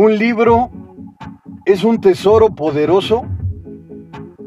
Un 0.00 0.16
libro 0.16 0.70
es 1.64 1.82
un 1.82 2.00
tesoro 2.00 2.54
poderoso 2.54 3.26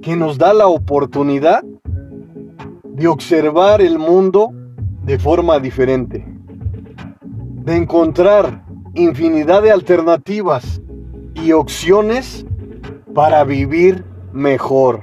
que 0.02 0.16
nos 0.16 0.38
da 0.38 0.54
la 0.54 0.68
oportunidad 0.68 1.62
de 2.86 3.08
observar 3.10 3.82
el 3.82 4.00
mundo 4.00 4.54
de 5.04 5.20
forma 5.20 5.60
diferente, 5.60 6.26
de 7.66 7.76
encontrar 7.76 8.64
infinidad 8.94 9.62
de 9.62 9.72
alternativas 9.72 10.82
y 11.34 11.52
opciones 11.52 12.46
para 13.14 13.44
vivir 13.44 14.06
mejor. 14.32 15.02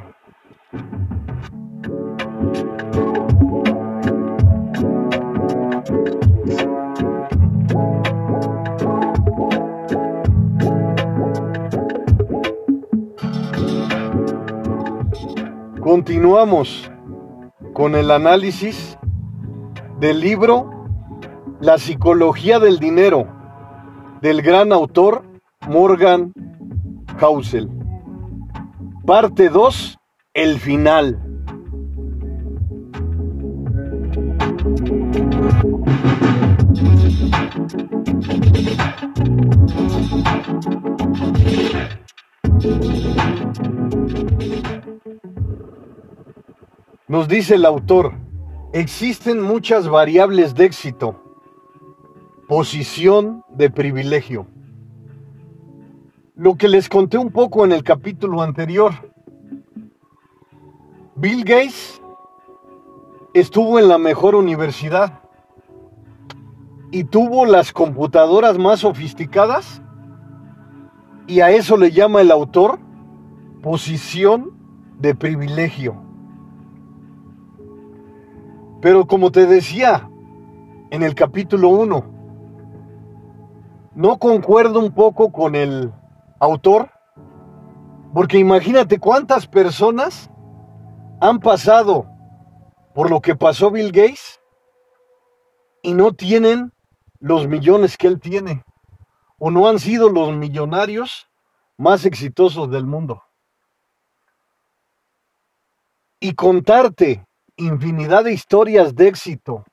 Continuamos 15.89 16.93
con 17.73 17.95
el 17.95 18.11
análisis 18.11 18.99
del 19.99 20.21
libro 20.21 20.71
La 21.63 21.79
psicología 21.79 22.59
del 22.59 22.79
dinero 22.79 23.27
del 24.21 24.43
gran 24.43 24.71
autor 24.75 25.25
Morgan 25.67 26.35
Housel. 27.19 27.71
Parte 29.07 29.49
2, 29.49 29.99
el 30.35 30.59
final. 30.59 31.23
Nos 47.09 47.27
dice 47.27 47.55
el 47.55 47.65
autor, 47.65 48.13
existen 48.75 49.41
muchas 49.41 49.89
variables 49.89 50.55
de 50.55 50.67
éxito. 50.67 51.17
Posición 52.47 53.43
de 53.49 53.71
privilegio. 53.71 54.47
Lo 56.37 56.57
que 56.57 56.69
les 56.69 56.91
conté 56.91 57.17
un 57.17 57.31
poco 57.31 57.65
en 57.65 57.73
el 57.73 57.83
capítulo 57.83 58.43
anterior. 58.43 58.93
Bill 61.17 61.45
Gates 61.45 62.03
estuvo 63.33 63.79
en 63.79 63.89
la 63.89 63.97
mejor 63.97 64.35
universidad 64.35 65.23
y 66.91 67.05
tuvo 67.05 67.47
las 67.47 67.73
computadoras 67.73 68.59
más 68.59 68.81
sofisticadas 68.81 69.81
y 71.27 71.41
a 71.41 71.51
eso 71.53 71.79
le 71.79 71.91
llama 71.91 72.21
el 72.21 72.31
autor 72.31 72.79
posición 73.63 74.53
de 74.99 75.15
privilegio. 75.15 76.08
Pero 78.81 79.07
como 79.07 79.33
te 79.33 79.47
decía 79.47 80.09
en 80.91 81.03
el 81.03 81.15
capítulo 81.15 81.69
1, 81.71 82.19
no 83.95 84.19
concuerdo 84.19 84.79
un 84.79 84.93
poco 84.93 85.33
con 85.33 85.57
el 85.57 85.93
autor, 86.39 86.91
porque 88.15 88.39
imagínate 88.39 89.01
cuántas 89.01 89.47
personas 89.47 90.31
han 91.21 91.41
pasado 91.41 92.07
por 92.95 93.11
lo 93.11 93.21
que 93.21 93.35
pasó 93.35 93.71
Bill 93.71 93.91
Gates 93.91 94.41
y 95.83 95.95
no 95.95 96.13
tienen 96.13 96.73
los 97.19 97.49
millones 97.49 97.97
que 97.97 98.07
él 98.07 98.21
tiene, 98.21 98.65
o 99.39 99.51
no 99.51 99.69
han 99.69 99.81
sido 99.81 100.09
los 100.09 100.33
millonarios 100.33 101.29
más 101.77 102.05
exitosos 102.05 102.71
del 102.71 102.87
mundo. 102.87 103.23
Y 106.21 106.35
contarte 106.35 107.28
infinidad 107.59 108.25
de 108.25 108.33
historias 108.33 108.95
de 108.95 109.09
éxito 109.09 109.65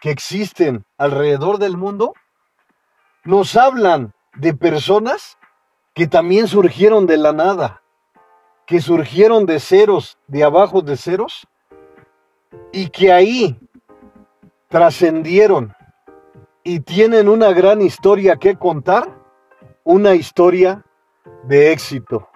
que 0.00 0.10
existen 0.10 0.84
alrededor 0.96 1.58
del 1.58 1.76
mundo, 1.76 2.14
nos 3.24 3.56
hablan 3.56 4.12
de 4.36 4.54
personas 4.54 5.38
que 5.94 6.06
también 6.06 6.48
surgieron 6.48 7.06
de 7.06 7.16
la 7.16 7.32
nada, 7.32 7.82
que 8.66 8.80
surgieron 8.80 9.46
de 9.46 9.60
ceros, 9.60 10.18
de 10.26 10.44
abajo 10.44 10.82
de 10.82 10.96
ceros, 10.96 11.46
y 12.72 12.88
que 12.88 13.12
ahí 13.12 13.58
trascendieron 14.68 15.74
y 16.64 16.80
tienen 16.80 17.28
una 17.28 17.52
gran 17.52 17.82
historia 17.82 18.36
que 18.36 18.56
contar, 18.56 19.08
una 19.84 20.14
historia 20.14 20.84
de 21.44 21.72
éxito. 21.72 22.28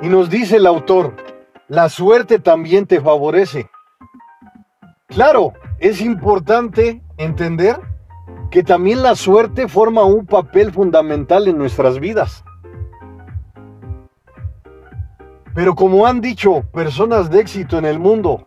Y 0.00 0.08
nos 0.08 0.30
dice 0.30 0.56
el 0.56 0.66
autor, 0.66 1.14
la 1.66 1.88
suerte 1.88 2.38
también 2.38 2.86
te 2.86 3.00
favorece. 3.00 3.68
Claro, 5.08 5.54
es 5.80 6.00
importante 6.00 7.02
entender 7.16 7.80
que 8.50 8.62
también 8.62 9.02
la 9.02 9.16
suerte 9.16 9.66
forma 9.66 10.04
un 10.04 10.24
papel 10.24 10.72
fundamental 10.72 11.48
en 11.48 11.58
nuestras 11.58 11.98
vidas. 11.98 12.44
Pero 15.54 15.74
como 15.74 16.06
han 16.06 16.20
dicho 16.20 16.62
personas 16.72 17.28
de 17.30 17.40
éxito 17.40 17.78
en 17.78 17.84
el 17.84 17.98
mundo, 17.98 18.46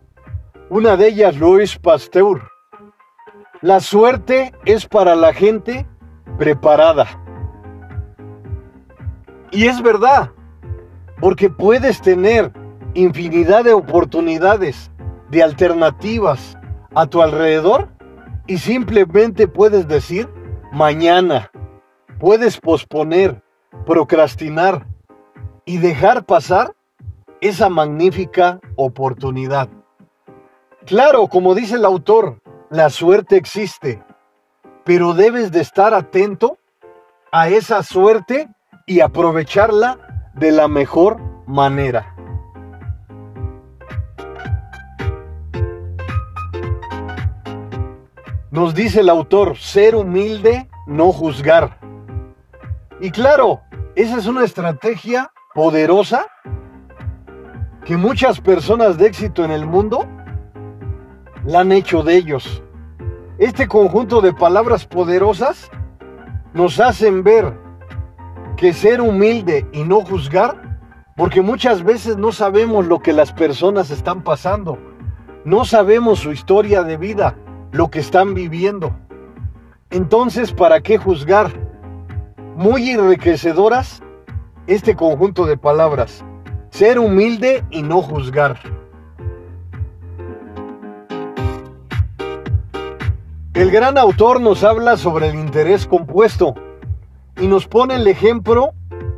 una 0.69 0.95
de 0.95 1.09
ellas 1.09 1.35
Louis 1.35 1.77
Pasteur, 1.77 2.49
la 3.61 3.81
suerte 3.81 4.53
es 4.63 4.87
para 4.87 5.15
la 5.15 5.33
gente 5.33 5.85
preparada. 6.37 7.07
Y 9.51 9.65
es 9.67 9.81
verdad, 9.81 10.31
porque 11.21 11.51
puedes 11.51 12.01
tener 12.01 12.51
infinidad 12.95 13.63
de 13.63 13.73
oportunidades, 13.73 14.91
de 15.29 15.43
alternativas 15.43 16.57
a 16.95 17.05
tu 17.05 17.21
alrededor 17.21 17.89
y 18.47 18.57
simplemente 18.57 19.47
puedes 19.47 19.87
decir 19.87 20.27
mañana. 20.73 21.51
Puedes 22.19 22.59
posponer, 22.59 23.41
procrastinar 23.85 24.87
y 25.63 25.77
dejar 25.77 26.25
pasar 26.25 26.75
esa 27.39 27.69
magnífica 27.69 28.59
oportunidad. 28.75 29.69
Claro, 30.85 31.27
como 31.27 31.53
dice 31.53 31.75
el 31.75 31.85
autor, 31.85 32.41
la 32.71 32.89
suerte 32.89 33.37
existe, 33.37 34.03
pero 34.83 35.13
debes 35.13 35.51
de 35.51 35.61
estar 35.61 35.93
atento 35.93 36.57
a 37.31 37.47
esa 37.49 37.83
suerte 37.83 38.49
y 38.87 38.99
aprovecharla 39.01 40.10
de 40.33 40.51
la 40.51 40.67
mejor 40.67 41.17
manera. 41.47 42.15
Nos 48.51 48.75
dice 48.75 48.99
el 48.99 49.09
autor, 49.09 49.57
ser 49.57 49.95
humilde, 49.95 50.67
no 50.85 51.13
juzgar. 51.13 51.79
Y 52.99 53.09
claro, 53.11 53.61
esa 53.95 54.17
es 54.17 54.27
una 54.27 54.43
estrategia 54.43 55.31
poderosa 55.53 56.27
que 57.85 57.97
muchas 57.97 58.39
personas 58.39 58.97
de 58.97 59.07
éxito 59.07 59.43
en 59.43 59.51
el 59.51 59.65
mundo 59.65 60.05
la 61.45 61.61
han 61.61 61.71
hecho 61.71 62.03
de 62.03 62.15
ellos. 62.15 62.61
Este 63.37 63.67
conjunto 63.67 64.21
de 64.21 64.33
palabras 64.33 64.85
poderosas 64.85 65.71
nos 66.53 66.79
hacen 66.79 67.23
ver 67.23 67.57
que 68.55 68.73
ser 68.73 69.01
humilde 69.01 69.65
y 69.71 69.83
no 69.83 70.01
juzgar, 70.01 70.79
porque 71.15 71.41
muchas 71.41 71.83
veces 71.83 72.17
no 72.17 72.31
sabemos 72.31 72.85
lo 72.87 72.99
que 72.99 73.13
las 73.13 73.31
personas 73.31 73.91
están 73.91 74.23
pasando, 74.23 74.77
no 75.45 75.65
sabemos 75.65 76.19
su 76.19 76.31
historia 76.31 76.83
de 76.83 76.97
vida, 76.97 77.35
lo 77.71 77.89
que 77.89 77.99
están 77.99 78.33
viviendo. 78.33 78.95
Entonces, 79.89 80.53
¿para 80.53 80.81
qué 80.81 80.97
juzgar? 80.97 81.51
Muy 82.55 82.89
enriquecedoras 82.89 84.01
este 84.67 84.95
conjunto 84.95 85.45
de 85.45 85.57
palabras. 85.57 86.23
Ser 86.69 86.99
humilde 86.99 87.65
y 87.71 87.81
no 87.81 88.01
juzgar. 88.01 88.57
El 93.53 93.69
gran 93.69 93.97
autor 93.97 94.39
nos 94.39 94.63
habla 94.63 94.95
sobre 94.95 95.29
el 95.29 95.35
interés 95.35 95.85
compuesto 95.85 96.55
y 97.37 97.47
nos 97.47 97.67
pone 97.67 97.95
el 97.95 98.07
ejemplo, 98.07 98.73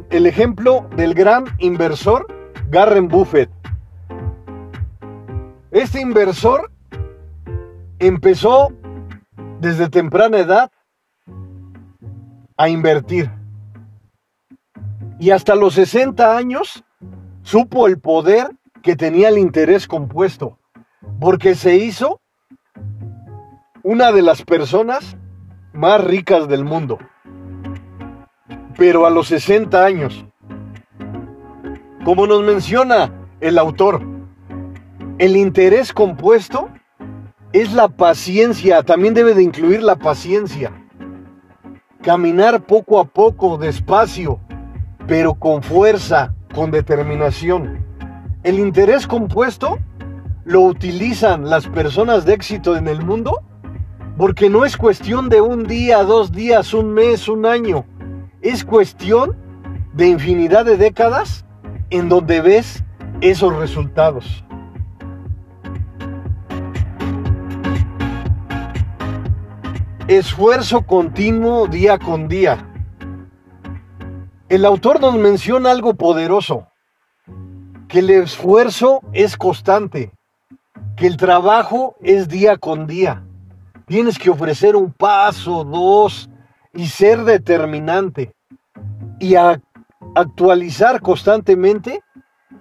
el 0.10 0.26
ejemplo 0.26 0.88
del 0.96 1.14
gran 1.14 1.46
inversor 1.60 2.28
Garren 2.70 3.08
Buffett. 3.08 3.50
Este 5.72 6.02
inversor 6.02 6.72
empezó 8.00 8.72
desde 9.60 9.90
temprana 9.90 10.40
edad 10.40 10.72
a 12.58 12.70
invertir. 12.70 13.32
Y 15.20 15.32
hasta 15.32 15.56
los 15.56 15.74
60 15.76 16.38
años 16.38 16.84
supo 17.42 17.88
el 17.88 18.00
poder 18.00 18.52
que 18.82 18.96
tenía 18.96 19.30
el 19.30 19.38
interés 19.38 19.88
compuesto, 19.88 20.60
porque 21.20 21.56
se 21.56 21.78
hizo 21.78 22.22
una 23.84 24.12
de 24.12 24.22
las 24.22 24.44
personas 24.44 25.18
más 25.74 26.04
ricas 26.04 26.48
del 26.48 26.66
mundo. 26.66 27.00
Pero 28.78 29.06
a 29.06 29.10
los 29.10 29.28
60 29.28 29.84
años. 29.84 30.26
Como 32.04 32.28
nos 32.28 32.44
menciona 32.44 33.12
el 33.40 33.58
autor, 33.58 34.02
el 35.20 35.38
interés 35.38 35.94
compuesto 35.94 36.70
es 37.54 37.72
la 37.74 37.88
paciencia, 37.88 38.84
también 38.84 39.14
debe 39.14 39.36
de 39.36 39.44
incluir 39.44 39.84
la 39.84 39.96
paciencia. 39.96 40.72
Caminar 42.02 42.64
poco 42.64 43.00
a 43.00 43.06
poco, 43.06 43.58
despacio, 43.58 44.40
pero 45.08 45.36
con 45.36 45.62
fuerza, 45.62 46.34
con 46.54 46.72
determinación. 46.72 47.86
El 48.44 48.60
interés 48.60 49.08
compuesto 49.08 49.78
lo 50.44 50.62
utilizan 50.62 51.50
las 51.50 51.68
personas 51.68 52.26
de 52.26 52.34
éxito 52.34 52.76
en 52.76 52.88
el 52.88 53.06
mundo 53.06 53.42
porque 54.18 54.50
no 54.50 54.66
es 54.66 54.78
cuestión 54.78 55.30
de 55.30 55.42
un 55.42 55.66
día, 55.66 56.04
dos 56.04 56.32
días, 56.32 56.74
un 56.74 56.94
mes, 56.94 57.28
un 57.28 57.46
año. 57.46 57.86
Es 58.44 58.66
cuestión 58.66 59.38
de 59.94 60.08
infinidad 60.08 60.66
de 60.66 60.76
décadas 60.76 61.46
en 61.90 62.10
donde 62.10 62.42
ves 62.42 62.84
esos 63.22 63.56
resultados. 63.56 64.44
Esfuerzo 70.10 70.82
continuo 70.82 71.68
día 71.68 71.98
con 71.98 72.28
día. 72.28 72.70
El 74.50 74.66
autor 74.66 75.00
nos 75.00 75.16
menciona 75.16 75.72
algo 75.72 75.94
poderoso, 75.94 76.68
que 77.88 78.00
el 78.00 78.10
esfuerzo 78.10 79.00
es 79.14 79.38
constante, 79.38 80.12
que 80.98 81.08
el 81.08 81.16
trabajo 81.16 81.96
es 82.02 82.28
día 82.28 82.58
con 82.58 82.88
día. 82.88 83.24
Tienes 83.86 84.20
que 84.20 84.30
ofrecer 84.30 84.76
un 84.76 84.92
paso, 84.92 85.64
dos, 85.64 86.30
y 86.74 86.88
ser 86.88 87.24
determinante. 87.24 88.34
Y 89.20 89.36
actualizar 90.16 91.02
constantemente 91.02 92.02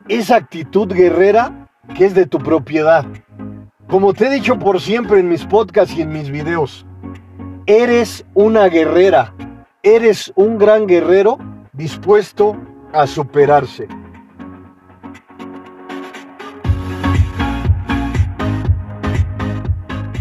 esa 0.09 0.37
actitud 0.37 0.93
guerrera 0.93 1.69
que 1.97 2.07
es 2.07 2.15
de 2.15 2.27
tu 2.27 2.39
propiedad. 2.39 3.05
Como 3.89 4.15
te 4.15 4.27
he 4.27 4.31
dicho 4.31 4.59
por 4.59 4.81
siempre 4.81 5.21
en 5.21 5.29
mis 5.29 5.45
podcasts 5.45 5.95
y 5.97 6.03
en 6.03 6.13
mis 6.13 6.31
videos, 6.31 6.87
eres 7.67 8.25
una 8.35 8.67
guerrera, 8.69 9.35
eres 9.83 10.33
un 10.37 10.59
gran 10.59 10.87
guerrero 10.87 11.39
dispuesto 11.73 12.57
a 12.93 13.07
superarse. 13.07 13.89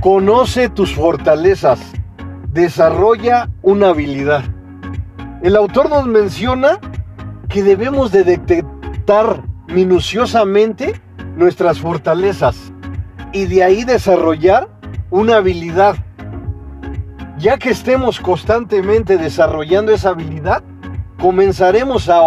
Conoce 0.01 0.67
tus 0.69 0.95
fortalezas, 0.95 1.93
desarrolla 2.53 3.49
una 3.61 3.89
habilidad. 3.89 4.43
El 5.41 5.55
autor 5.55 5.89
nos 5.89 6.05
menciona 6.05 6.79
que 7.47 7.63
debemos 7.63 8.11
de 8.11 8.23
detectar 8.23 9.43
minuciosamente 9.67 11.01
nuestras 11.35 11.79
fortalezas 11.79 12.73
y 13.31 13.45
de 13.45 13.63
ahí 13.63 13.83
desarrollar 13.83 14.69
una 15.09 15.37
habilidad. 15.37 15.95
Ya 17.37 17.57
que 17.57 17.71
estemos 17.71 18.19
constantemente 18.19 19.17
desarrollando 19.17 19.93
esa 19.93 20.09
habilidad, 20.09 20.63
comenzaremos 21.19 22.09
a, 22.09 22.21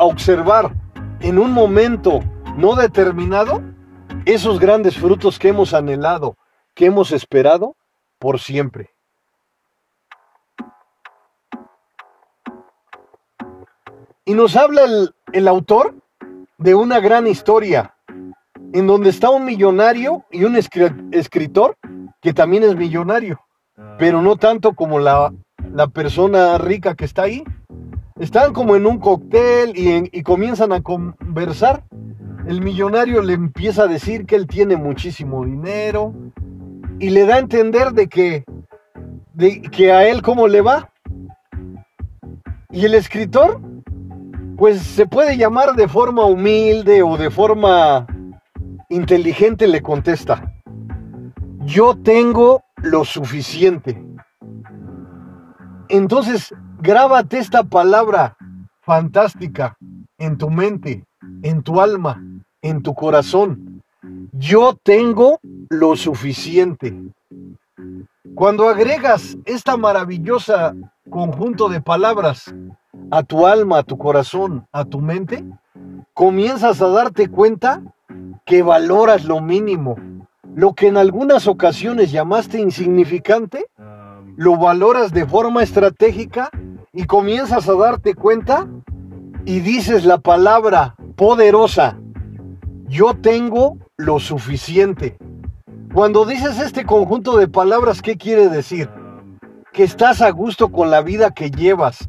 observar 0.00 0.74
en 1.20 1.40
un 1.40 1.52
momento 1.52 2.20
no 2.56 2.76
determinado 2.76 3.62
esos 4.26 4.60
grandes 4.60 4.96
frutos 4.96 5.40
que 5.40 5.48
hemos 5.48 5.74
anhelado, 5.74 6.36
que 6.74 6.86
hemos 6.86 7.10
esperado 7.10 7.76
por 8.20 8.38
siempre. 8.38 8.97
Y 14.28 14.34
nos 14.34 14.56
habla 14.56 14.82
el, 15.32 15.48
autor 15.48 15.94
de 16.58 16.74
una 16.74 17.00
gran 17.00 17.26
historia, 17.26 17.94
en 18.74 18.86
donde 18.86 19.08
está 19.08 19.30
un 19.30 19.46
millonario 19.46 20.22
y 20.30 20.44
un 20.44 20.54
escritor 20.54 21.78
que 22.20 22.34
también 22.34 22.62
es 22.62 22.76
millonario, 22.76 23.40
pero 23.98 24.20
no 24.20 24.36
tanto 24.36 24.74
como 24.74 24.98
la, 24.98 25.32
la 25.72 25.86
persona 25.86 26.58
rica 26.58 26.94
que 26.94 27.06
está 27.06 27.22
ahí. 27.22 27.42
Están 28.20 28.52
como 28.52 28.76
en 28.76 28.84
un 28.84 28.98
cóctel 28.98 29.72
y, 29.74 30.22
comienzan 30.22 30.72
a 30.72 30.82
conversar. 30.82 31.84
El 32.46 32.60
millonario 32.60 33.22
le 33.22 33.32
empieza 33.32 33.84
a 33.84 33.88
decir 33.88 34.26
que 34.26 34.36
él 34.36 34.46
tiene 34.46 34.76
muchísimo 34.76 35.42
dinero 35.42 36.12
y 36.98 37.08
le 37.08 37.24
da 37.24 37.36
a 37.36 37.38
entender 37.38 37.92
de 37.92 38.08
que, 38.08 38.44
de 39.32 39.62
que 39.62 39.90
a 39.90 40.06
él 40.06 40.20
cómo 40.20 40.48
le 40.48 40.60
va. 40.60 40.90
Y 42.70 42.84
el 42.84 42.92
escritor, 42.92 43.62
pues 44.58 44.82
se 44.82 45.06
puede 45.06 45.36
llamar 45.36 45.76
de 45.76 45.86
forma 45.86 46.24
humilde 46.24 47.04
o 47.04 47.16
de 47.16 47.30
forma 47.30 48.04
inteligente, 48.88 49.68
le 49.68 49.80
contesta, 49.80 50.52
yo 51.60 51.96
tengo 51.96 52.64
lo 52.76 53.04
suficiente. 53.04 54.04
Entonces, 55.88 56.52
grábate 56.80 57.38
esta 57.38 57.62
palabra 57.62 58.36
fantástica 58.80 59.76
en 60.18 60.36
tu 60.36 60.50
mente, 60.50 61.04
en 61.42 61.62
tu 61.62 61.80
alma, 61.80 62.20
en 62.60 62.82
tu 62.82 62.94
corazón. 62.94 63.84
Yo 64.32 64.76
tengo 64.82 65.38
lo 65.70 65.94
suficiente. 65.94 66.96
Cuando 68.34 68.68
agregas 68.68 69.38
esta 69.44 69.76
maravillosa 69.76 70.74
conjunto 71.08 71.68
de 71.68 71.80
palabras 71.80 72.52
a 73.10 73.22
tu 73.22 73.46
alma, 73.46 73.78
a 73.78 73.82
tu 73.82 73.96
corazón, 73.96 74.66
a 74.72 74.84
tu 74.84 75.00
mente, 75.00 75.44
comienzas 76.14 76.82
a 76.82 76.88
darte 76.88 77.28
cuenta 77.28 77.82
que 78.44 78.62
valoras 78.62 79.24
lo 79.24 79.40
mínimo. 79.40 79.96
Lo 80.54 80.74
que 80.74 80.88
en 80.88 80.96
algunas 80.96 81.46
ocasiones 81.46 82.10
llamaste 82.10 82.60
insignificante, 82.60 83.66
lo 84.36 84.56
valoras 84.56 85.12
de 85.12 85.26
forma 85.26 85.62
estratégica 85.62 86.50
y 86.92 87.04
comienzas 87.04 87.68
a 87.68 87.74
darte 87.74 88.14
cuenta 88.14 88.66
y 89.44 89.60
dices 89.60 90.04
la 90.04 90.18
palabra 90.18 90.96
poderosa, 91.16 91.98
yo 92.86 93.14
tengo 93.14 93.78
lo 93.96 94.18
suficiente. 94.18 95.16
Cuando 95.92 96.24
dices 96.24 96.60
este 96.60 96.84
conjunto 96.84 97.36
de 97.36 97.48
palabras, 97.48 98.02
¿qué 98.02 98.16
quiere 98.16 98.48
decir? 98.48 98.90
Que 99.72 99.84
estás 99.84 100.20
a 100.22 100.30
gusto 100.30 100.70
con 100.70 100.90
la 100.90 101.02
vida 101.02 101.30
que 101.30 101.50
llevas, 101.50 102.08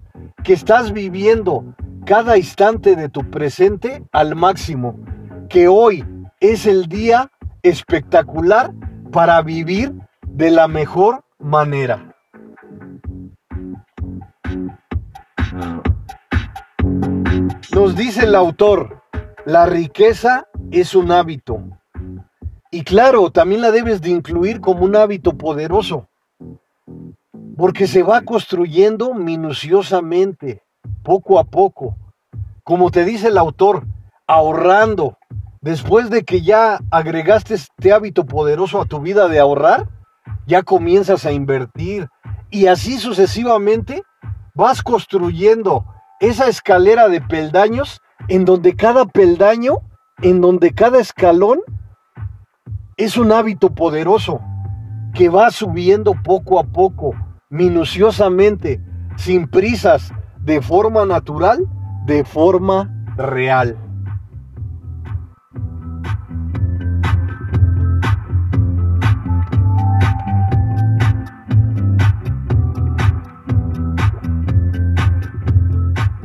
que 0.50 0.56
estás 0.56 0.94
viviendo 0.94 1.76
cada 2.08 2.36
instante 2.36 2.96
de 2.96 3.08
tu 3.08 3.30
presente 3.30 4.04
al 4.12 4.36
máximo, 4.36 5.00
que 5.48 5.68
hoy 5.68 6.04
es 6.40 6.66
el 6.66 6.88
día 6.88 7.32
espectacular 7.62 8.74
para 9.12 9.44
vivir 9.44 9.94
de 10.26 10.50
la 10.50 10.68
mejor 10.68 11.24
manera. 11.38 12.16
Nos 17.72 17.96
dice 17.96 18.24
el 18.24 18.34
autor, 18.34 19.04
la 19.46 19.68
riqueza 19.68 20.48
es 20.72 20.96
un 20.96 21.12
hábito. 21.12 21.62
Y 22.72 22.84
claro, 22.84 23.30
también 23.30 23.62
la 23.62 23.70
debes 23.70 24.02
de 24.02 24.10
incluir 24.10 24.62
como 24.62 24.84
un 24.84 24.96
hábito 24.96 25.38
poderoso, 25.38 26.09
porque 27.60 27.88
se 27.88 28.04
va 28.04 28.22
construyendo 28.22 29.14
minuciosamente, 29.14 30.64
poco 31.04 31.38
a 31.40 31.44
poco. 31.44 31.98
Como 32.64 32.90
te 32.90 33.04
dice 33.04 33.28
el 33.28 33.38
autor, 33.38 33.86
ahorrando. 34.28 35.18
Después 35.60 36.10
de 36.10 36.24
que 36.24 36.42
ya 36.42 36.80
agregaste 36.90 37.56
este 37.56 37.92
hábito 37.92 38.26
poderoso 38.26 38.80
a 38.80 38.86
tu 38.86 39.02
vida 39.02 39.28
de 39.28 39.40
ahorrar, 39.40 39.90
ya 40.48 40.64
comienzas 40.64 41.26
a 41.26 41.34
invertir. 41.34 42.08
Y 42.50 42.68
así 42.68 42.98
sucesivamente 42.98 44.04
vas 44.56 44.82
construyendo 44.82 45.84
esa 46.22 46.48
escalera 46.48 47.10
de 47.10 47.20
peldaños 47.20 48.00
en 48.30 48.46
donde 48.46 48.78
cada 48.78 49.04
peldaño, 49.04 49.80
en 50.22 50.40
donde 50.40 50.74
cada 50.74 51.02
escalón 51.02 51.60
es 52.96 53.18
un 53.18 53.34
hábito 53.34 53.76
poderoso 53.76 54.40
que 55.14 55.28
va 55.28 55.52
subiendo 55.52 56.14
poco 56.24 56.58
a 56.58 56.64
poco, 56.64 57.16
minuciosamente, 57.50 58.80
sin 59.18 59.48
prisas, 59.48 60.14
de 60.42 60.62
forma 60.62 61.06
natural, 61.06 61.66
de 62.06 62.24
forma 62.24 62.90
real. 63.18 63.76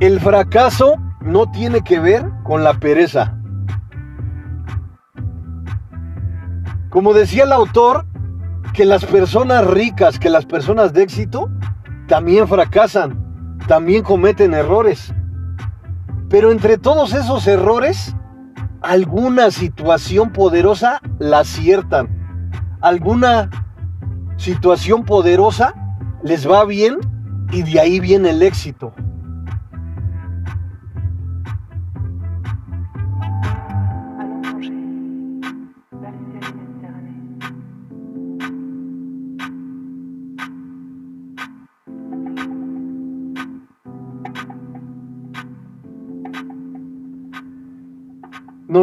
El 0.00 0.20
fracaso 0.20 0.96
no 1.22 1.50
tiene 1.50 1.80
que 1.80 1.98
ver 1.98 2.30
con 2.42 2.62
la 2.62 2.74
pereza. 2.74 3.38
Como 6.90 7.14
decía 7.14 7.44
el 7.44 7.52
autor, 7.52 8.04
que 8.72 8.84
las 8.84 9.04
personas 9.04 9.66
ricas, 9.66 10.18
que 10.18 10.30
las 10.30 10.46
personas 10.46 10.92
de 10.92 11.02
éxito, 11.02 11.50
también 12.08 12.48
fracasan, 12.48 13.58
también 13.68 14.02
cometen 14.02 14.54
errores. 14.54 15.12
Pero 16.28 16.50
entre 16.50 16.78
todos 16.78 17.14
esos 17.14 17.46
errores, 17.46 18.16
alguna 18.82 19.50
situación 19.50 20.32
poderosa 20.32 21.00
la 21.18 21.40
aciertan. 21.40 22.08
Alguna 22.80 23.50
situación 24.36 25.04
poderosa 25.04 25.74
les 26.22 26.48
va 26.48 26.64
bien 26.64 26.98
y 27.52 27.62
de 27.62 27.80
ahí 27.80 28.00
viene 28.00 28.30
el 28.30 28.42
éxito. 28.42 28.92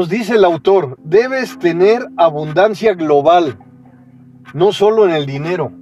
Nos 0.02 0.10
dice 0.10 0.34
el 0.34 0.46
autor, 0.46 0.98
debes 1.04 1.60
tener 1.60 2.08
abundancia 2.18 2.96
global, 2.96 3.60
no 4.56 4.74
solo 4.74 5.06
en 5.08 5.12
el 5.12 5.28
dinero. 5.28 5.74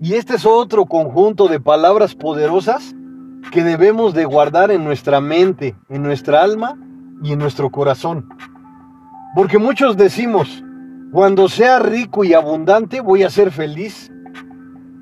Y 0.00 0.14
este 0.14 0.36
es 0.36 0.46
otro 0.46 0.86
conjunto 0.86 1.48
de 1.48 1.60
palabras 1.60 2.14
poderosas 2.14 2.96
que 3.52 3.62
debemos 3.62 4.14
de 4.14 4.24
guardar 4.24 4.70
en 4.70 4.84
nuestra 4.84 5.20
mente, 5.20 5.76
en 5.90 6.02
nuestra 6.02 6.42
alma 6.42 6.78
y 7.22 7.34
en 7.34 7.40
nuestro 7.40 7.70
corazón. 7.70 8.26
Porque 9.36 9.58
muchos 9.58 9.98
decimos, 9.98 10.64
cuando 11.12 11.50
sea 11.50 11.80
rico 11.80 12.24
y 12.24 12.32
abundante 12.32 13.02
voy 13.02 13.22
a 13.22 13.28
ser 13.28 13.50
feliz. 13.50 14.10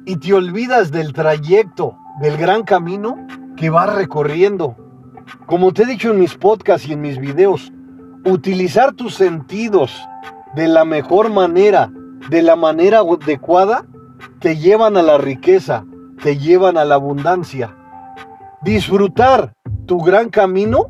Y 0.06 0.16
te 0.16 0.34
olvidas 0.34 0.90
del 0.90 1.12
trayecto, 1.12 1.96
del 2.20 2.36
gran 2.36 2.64
camino 2.64 3.24
que 3.56 3.70
vas 3.70 3.94
recorriendo. 3.94 4.74
Como 5.46 5.72
te 5.72 5.84
he 5.84 5.86
dicho 5.86 6.10
en 6.10 6.18
mis 6.18 6.34
podcasts 6.34 6.88
y 6.88 6.94
en 6.94 7.00
mis 7.00 7.20
videos, 7.20 7.71
utilizar 8.24 8.92
tus 8.92 9.14
sentidos 9.14 9.92
de 10.54 10.68
la 10.68 10.84
mejor 10.84 11.30
manera, 11.30 11.90
de 12.28 12.42
la 12.42 12.56
manera 12.56 13.00
adecuada, 13.00 13.86
te 14.38 14.56
llevan 14.56 14.96
a 14.96 15.02
la 15.02 15.18
riqueza, 15.18 15.84
te 16.22 16.38
llevan 16.38 16.76
a 16.76 16.84
la 16.84 16.96
abundancia. 16.96 17.76
Disfrutar 18.62 19.54
tu 19.86 19.98
gran 20.00 20.30
camino 20.30 20.88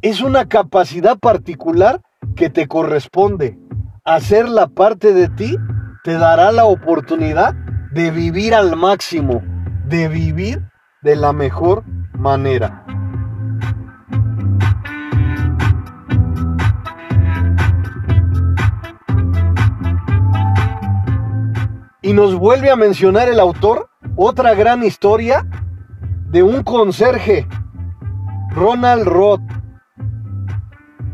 es 0.00 0.20
una 0.20 0.48
capacidad 0.48 1.18
particular 1.18 2.00
que 2.34 2.50
te 2.50 2.66
corresponde. 2.66 3.58
Hacer 4.04 4.48
la 4.48 4.66
parte 4.66 5.12
de 5.12 5.28
ti 5.28 5.56
te 6.02 6.14
dará 6.14 6.50
la 6.50 6.64
oportunidad 6.64 7.54
de 7.92 8.10
vivir 8.10 8.54
al 8.54 8.76
máximo, 8.76 9.42
de 9.86 10.08
vivir 10.08 10.68
de 11.02 11.14
la 11.14 11.32
mejor 11.32 11.84
manera. 12.12 12.84
Y 22.02 22.12
nos 22.12 22.34
vuelve 22.34 22.70
a 22.70 22.76
mencionar 22.76 23.28
el 23.28 23.38
autor 23.38 23.88
otra 24.16 24.54
gran 24.54 24.82
historia 24.82 25.46
de 26.30 26.42
un 26.42 26.62
conserje, 26.64 27.46
Ronald 28.50 29.04
Roth. 29.04 29.40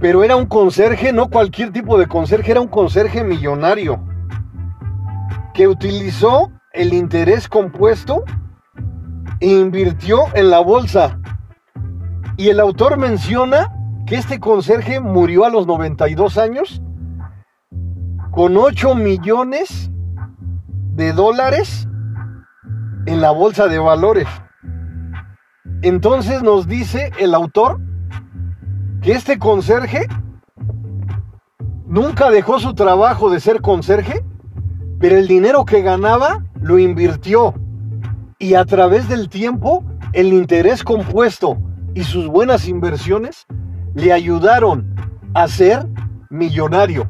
Pero 0.01 0.25
era 0.25 0.37
un 0.37 0.47
conserje, 0.47 1.13
no 1.13 1.29
cualquier 1.29 1.73
tipo 1.73 1.99
de 1.99 2.07
conserje, 2.07 2.53
era 2.53 2.61
un 2.61 2.69
conserje 2.69 3.23
millonario 3.23 4.03
que 5.53 5.69
utilizó 5.69 6.53
el 6.73 6.95
interés 6.95 7.49
compuesto 7.49 8.25
e 9.41 9.47
invirtió 9.47 10.21
en 10.35 10.51
la 10.51 10.61
bolsa. 10.61 11.19
Y 12.37 12.49
el 12.49 12.61
autor 12.61 12.97
menciona 12.97 13.75
que 14.07 14.15
este 14.15 14.39
conserje 14.39 15.01
murió 15.01 15.45
a 15.45 15.51
los 15.51 15.67
92 15.67 16.39
años 16.39 16.81
con 18.31 18.57
8 18.57 18.95
millones 18.95 19.91
de 20.99 21.13
dólares 21.13 21.87
en 23.07 23.21
la 23.21 23.31
bolsa 23.31 23.69
de 23.69 23.79
valores. 23.79 24.27
Entonces 25.83 26.43
nos 26.43 26.67
dice 26.67 27.13
el 27.21 27.37
autor 27.37 27.81
que 29.01 29.13
este 29.13 29.39
conserje 29.39 30.09
nunca 31.87 32.31
dejó 32.31 32.59
su 32.59 32.75
trabajo 32.75 33.31
de 33.31 33.39
ser 33.39 33.61
conserje, 33.61 34.25
pero 34.99 35.17
el 35.17 35.29
dinero 35.29 35.65
que 35.65 35.83
ganaba 35.83 36.45
lo 36.61 36.81
invirtió 36.81 37.55
y 38.41 38.55
a 38.55 38.65
través 38.65 39.09
del 39.09 39.29
tiempo 39.29 39.85
el 40.15 40.33
interés 40.33 40.83
compuesto 40.83 41.59
y 41.95 42.03
sus 42.03 42.27
buenas 42.27 42.67
inversiones 42.67 43.47
le 43.95 44.13
ayudaron 44.13 44.97
a 45.35 45.47
ser 45.47 45.87
millonario. 46.29 47.09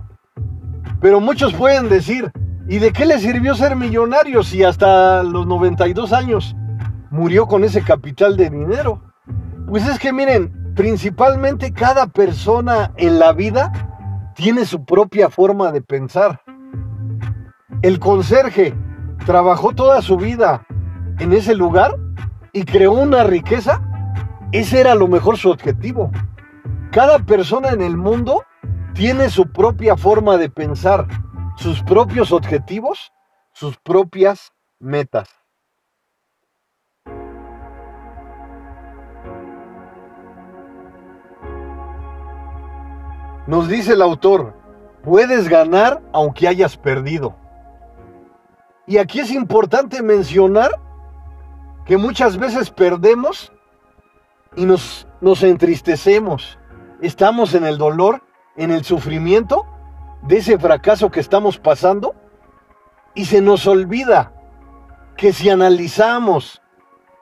Pero 1.01 1.21
muchos 1.21 1.55
pueden 1.55 1.89
decir, 1.89 2.31
¿Y 2.71 2.81
de 2.81 2.93
qué 2.93 3.07
le 3.07 3.19
sirvió 3.19 3.55
ser 3.55 3.77
millonario 3.77 4.43
si 4.43 4.63
hasta 4.63 5.23
los 5.23 5.47
92 5.47 6.13
años 6.13 6.55
murió 7.11 7.47
con 7.47 7.65
ese 7.65 7.81
capital 7.83 8.37
de 8.37 8.51
dinero? 8.51 9.01
Pues 9.67 9.89
es 9.89 9.99
que 9.99 10.13
miren, 10.13 10.75
principalmente 10.75 11.73
cada 11.73 12.09
persona 12.09 12.93
en 12.99 13.19
la 13.19 13.33
vida 13.33 13.73
tiene 14.35 14.67
su 14.67 14.85
propia 14.85 15.31
forma 15.31 15.73
de 15.73 15.81
pensar. 15.81 16.43
El 17.81 17.99
conserje 17.99 18.75
trabajó 19.25 19.73
toda 19.73 20.03
su 20.03 20.19
vida 20.19 20.67
en 21.21 21.33
ese 21.33 21.55
lugar 21.55 21.97
y 22.53 22.65
creó 22.65 22.93
una 22.93 23.25
riqueza. 23.25 23.81
Ese 24.53 24.81
era 24.81 24.95
lo 24.95 25.09
mejor 25.09 25.39
su 25.39 25.51
objetivo. 25.51 26.11
Cada 26.91 27.21
persona 27.21 27.71
en 27.71 27.81
el 27.81 27.97
mundo 27.97 28.45
tiene 28.93 29.31
su 29.31 29.51
propia 29.51 29.97
forma 29.97 30.37
de 30.37 30.51
pensar 30.51 31.07
sus 31.59 31.83
propios 31.83 32.31
objetivos, 32.31 33.13
sus 33.53 33.77
propias 33.79 34.53
metas. 34.79 35.29
Nos 43.49 43.67
dice 43.67 43.95
el 43.95 44.03
autor, 44.03 44.55
puedes 45.03 45.49
ganar 45.49 46.01
aunque 46.13 46.47
hayas 46.47 46.77
perdido. 46.77 47.35
Y 48.87 48.99
aquí 48.99 49.19
es 49.19 49.33
importante 49.33 50.01
mencionar 50.03 50.71
que 51.87 51.97
muchas 51.97 52.37
veces 52.37 52.71
perdemos 52.71 53.53
y 54.55 54.65
nos, 54.65 55.09
nos 55.21 55.43
entristecemos. 55.43 56.57
Estamos 57.03 57.55
en 57.55 57.65
el 57.65 57.79
dolor, 57.79 58.23
en 58.57 58.71
el 58.71 58.85
sufrimiento 58.85 59.67
de 60.23 60.39
ese 60.39 60.59
fracaso 60.59 61.11
que 61.11 61.21
estamos 61.21 61.59
pasando 61.59 62.15
y 63.15 63.25
se 63.25 63.41
nos 63.41 63.67
olvida 63.67 64.33
que 65.17 65.33
si 65.33 65.51
analizamos 65.51 66.63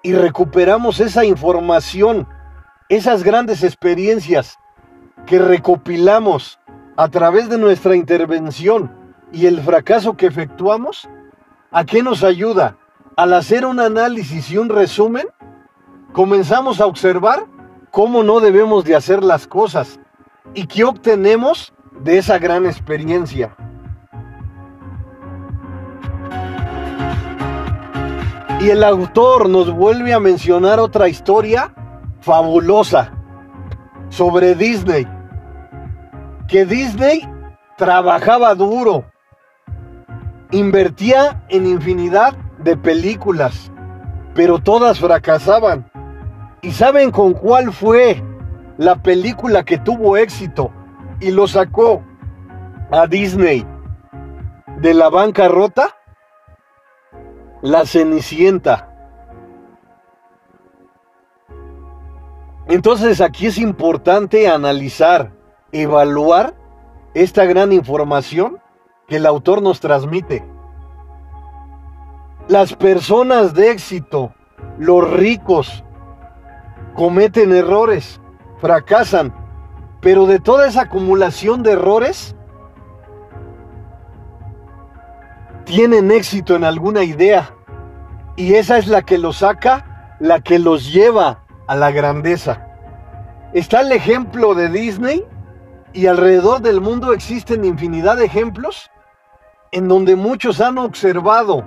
y 0.02 0.12
recuperamos 0.12 1.00
esa 1.00 1.24
información, 1.24 2.28
esas 2.88 3.22
grandes 3.22 3.64
experiencias 3.64 4.58
que 5.26 5.38
recopilamos 5.38 6.60
a 6.96 7.08
través 7.08 7.48
de 7.48 7.58
nuestra 7.58 7.96
intervención 7.96 8.92
y 9.32 9.46
el 9.46 9.60
fracaso 9.60 10.16
que 10.16 10.26
efectuamos, 10.26 11.08
¿a 11.70 11.84
qué 11.84 12.02
nos 12.02 12.22
ayuda? 12.22 12.76
Al 13.16 13.32
hacer 13.32 13.66
un 13.66 13.80
análisis 13.80 14.50
y 14.50 14.58
un 14.58 14.68
resumen, 14.68 15.26
comenzamos 16.12 16.80
a 16.80 16.86
observar 16.86 17.46
cómo 17.90 18.22
no 18.22 18.40
debemos 18.40 18.84
de 18.84 18.94
hacer 18.94 19.24
las 19.24 19.46
cosas 19.46 19.98
y 20.54 20.66
qué 20.66 20.84
obtenemos 20.84 21.72
de 22.02 22.18
esa 22.18 22.38
gran 22.38 22.66
experiencia. 22.66 23.56
Y 28.60 28.70
el 28.70 28.82
autor 28.82 29.48
nos 29.48 29.70
vuelve 29.70 30.14
a 30.14 30.20
mencionar 30.20 30.80
otra 30.80 31.08
historia 31.08 31.72
fabulosa 32.20 33.12
sobre 34.08 34.54
Disney. 34.54 35.06
Que 36.48 36.64
Disney 36.64 37.28
trabajaba 37.76 38.54
duro, 38.54 39.04
invertía 40.52 41.44
en 41.48 41.66
infinidad 41.66 42.34
de 42.58 42.76
películas, 42.76 43.70
pero 44.34 44.58
todas 44.58 44.98
fracasaban. 44.98 45.90
¿Y 46.62 46.72
saben 46.72 47.10
con 47.10 47.34
cuál 47.34 47.72
fue 47.72 48.22
la 48.78 49.02
película 49.02 49.64
que 49.64 49.78
tuvo 49.78 50.16
éxito? 50.16 50.72
Y 51.20 51.30
lo 51.30 51.46
sacó 51.46 52.02
a 52.90 53.06
Disney 53.06 53.66
de 54.78 54.94
la 54.94 55.08
bancarrota, 55.08 55.96
la 57.62 57.86
Cenicienta. 57.86 58.92
Entonces 62.68 63.20
aquí 63.20 63.46
es 63.46 63.58
importante 63.58 64.48
analizar, 64.48 65.32
evaluar 65.72 66.54
esta 67.14 67.44
gran 67.44 67.72
información 67.72 68.60
que 69.06 69.16
el 69.16 69.26
autor 69.26 69.62
nos 69.62 69.80
transmite. 69.80 70.44
Las 72.48 72.74
personas 72.74 73.54
de 73.54 73.70
éxito, 73.70 74.34
los 74.78 75.10
ricos, 75.12 75.84
cometen 76.94 77.52
errores, 77.52 78.20
fracasan, 78.58 79.34
pero 80.06 80.26
de 80.26 80.38
toda 80.38 80.68
esa 80.68 80.82
acumulación 80.82 81.64
de 81.64 81.72
errores, 81.72 82.36
tienen 85.64 86.12
éxito 86.12 86.54
en 86.54 86.62
alguna 86.62 87.02
idea. 87.02 87.56
Y 88.36 88.54
esa 88.54 88.78
es 88.78 88.86
la 88.86 89.02
que 89.02 89.18
los 89.18 89.38
saca, 89.38 90.14
la 90.20 90.38
que 90.38 90.60
los 90.60 90.92
lleva 90.92 91.42
a 91.66 91.74
la 91.74 91.90
grandeza. 91.90 92.68
Está 93.52 93.80
el 93.80 93.90
ejemplo 93.90 94.54
de 94.54 94.68
Disney 94.68 95.24
y 95.92 96.06
alrededor 96.06 96.60
del 96.60 96.80
mundo 96.80 97.12
existen 97.12 97.64
infinidad 97.64 98.16
de 98.16 98.26
ejemplos 98.26 98.92
en 99.72 99.88
donde 99.88 100.14
muchos 100.14 100.60
han 100.60 100.78
observado 100.78 101.64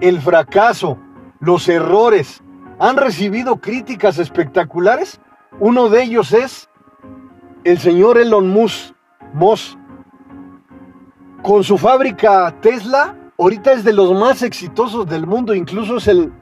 el 0.00 0.20
fracaso, 0.20 0.98
los 1.38 1.68
errores, 1.68 2.42
han 2.80 2.96
recibido 2.96 3.60
críticas 3.60 4.18
espectaculares. 4.18 5.20
Uno 5.60 5.88
de 5.88 6.02
ellos 6.02 6.32
es 6.32 6.68
el 7.66 7.80
señor 7.80 8.16
Elon 8.16 8.48
Musk, 8.48 8.94
Moss. 9.34 9.76
Con 11.42 11.64
su 11.64 11.76
fábrica 11.76 12.54
Tesla, 12.60 13.16
ahorita 13.36 13.72
es 13.72 13.82
de 13.82 13.92
los 13.92 14.12
más 14.12 14.42
exitosos 14.42 15.04
del 15.06 15.26
mundo, 15.26 15.52
incluso 15.52 15.96
es 15.96 16.06
el 16.06 16.32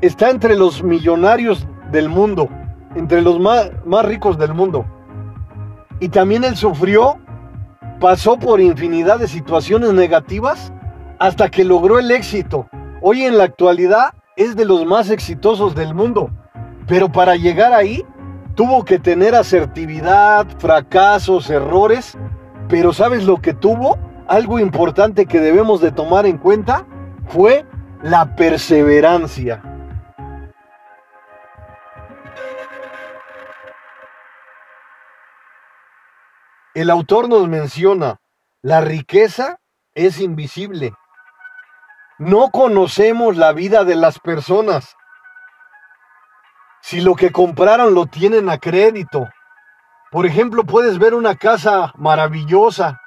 está 0.00 0.30
entre 0.30 0.56
los 0.56 0.82
millonarios 0.82 1.68
del 1.92 2.08
mundo, 2.08 2.48
entre 2.94 3.20
los 3.20 3.38
más, 3.38 3.70
más 3.84 4.06
ricos 4.06 4.38
del 4.38 4.54
mundo. 4.54 4.86
Y 6.00 6.08
también 6.08 6.42
él 6.42 6.56
sufrió, 6.56 7.18
pasó 8.00 8.38
por 8.38 8.58
infinidad 8.58 9.18
de 9.18 9.28
situaciones 9.28 9.92
negativas 9.92 10.72
hasta 11.18 11.50
que 11.50 11.62
logró 11.62 11.98
el 11.98 12.10
éxito. 12.10 12.68
Hoy 13.02 13.24
en 13.24 13.36
la 13.36 13.44
actualidad 13.44 14.14
es 14.36 14.56
de 14.56 14.64
los 14.64 14.86
más 14.86 15.10
exitosos 15.10 15.74
del 15.74 15.92
mundo, 15.92 16.30
pero 16.86 17.12
para 17.12 17.36
llegar 17.36 17.74
ahí 17.74 18.02
tuvo 18.56 18.86
que 18.86 18.98
tener 18.98 19.34
asertividad, 19.34 20.46
fracasos, 20.58 21.50
errores, 21.50 22.18
pero 22.68 22.92
¿sabes 22.92 23.24
lo 23.24 23.40
que 23.40 23.54
tuvo? 23.54 23.98
Algo 24.26 24.58
importante 24.58 25.26
que 25.26 25.40
debemos 25.40 25.80
de 25.80 25.92
tomar 25.92 26.26
en 26.26 26.38
cuenta 26.38 26.86
fue 27.28 27.64
la 28.02 28.34
perseverancia. 28.34 29.62
El 36.74 36.90
autor 36.90 37.28
nos 37.28 37.48
menciona, 37.48 38.20
la 38.62 38.80
riqueza 38.80 39.60
es 39.94 40.20
invisible, 40.20 40.92
no 42.18 42.50
conocemos 42.50 43.36
la 43.36 43.52
vida 43.52 43.84
de 43.84 43.96
las 43.96 44.18
personas. 44.18 44.96
Si 46.80 47.00
lo 47.00 47.14
que 47.14 47.32
compraron 47.32 47.94
lo 47.94 48.06
tienen 48.06 48.48
a 48.48 48.58
crédito. 48.58 49.28
Por 50.10 50.24
ejemplo, 50.26 50.64
puedes 50.64 50.98
ver 50.98 51.14
una 51.14 51.34
casa 51.34 51.92
maravillosa, 51.96 53.00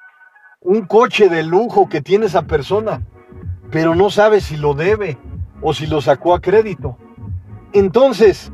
un 0.59 0.85
coche 0.85 1.29
de 1.29 1.43
lujo 1.43 1.87
que 1.87 2.01
tiene 2.01 2.25
esa 2.25 2.43
persona, 2.43 3.01
pero 3.71 3.95
no 3.95 4.09
sabes 4.09 4.43
si 4.43 4.57
lo 4.57 4.73
debe 4.73 5.17
o 5.61 5.73
si 5.73 5.87
lo 5.87 6.01
sacó 6.01 6.33
a 6.33 6.41
crédito. 6.41 6.97
Entonces, 7.71 8.51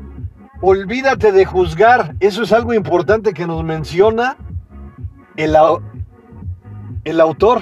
olvídate 0.60 1.32
de 1.32 1.44
juzgar. 1.44 2.14
Eso 2.20 2.42
es 2.42 2.52
algo 2.52 2.74
importante 2.74 3.34
que 3.34 3.46
nos 3.46 3.64
menciona 3.64 4.36
el, 5.36 5.56
el 7.04 7.20
autor. 7.20 7.60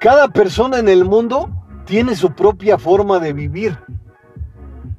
Cada 0.00 0.28
persona 0.28 0.78
en 0.78 0.88
el 0.88 1.04
mundo 1.04 1.50
tiene 1.84 2.14
su 2.14 2.32
propia 2.32 2.78
forma 2.78 3.18
de 3.18 3.32
vivir. 3.32 3.78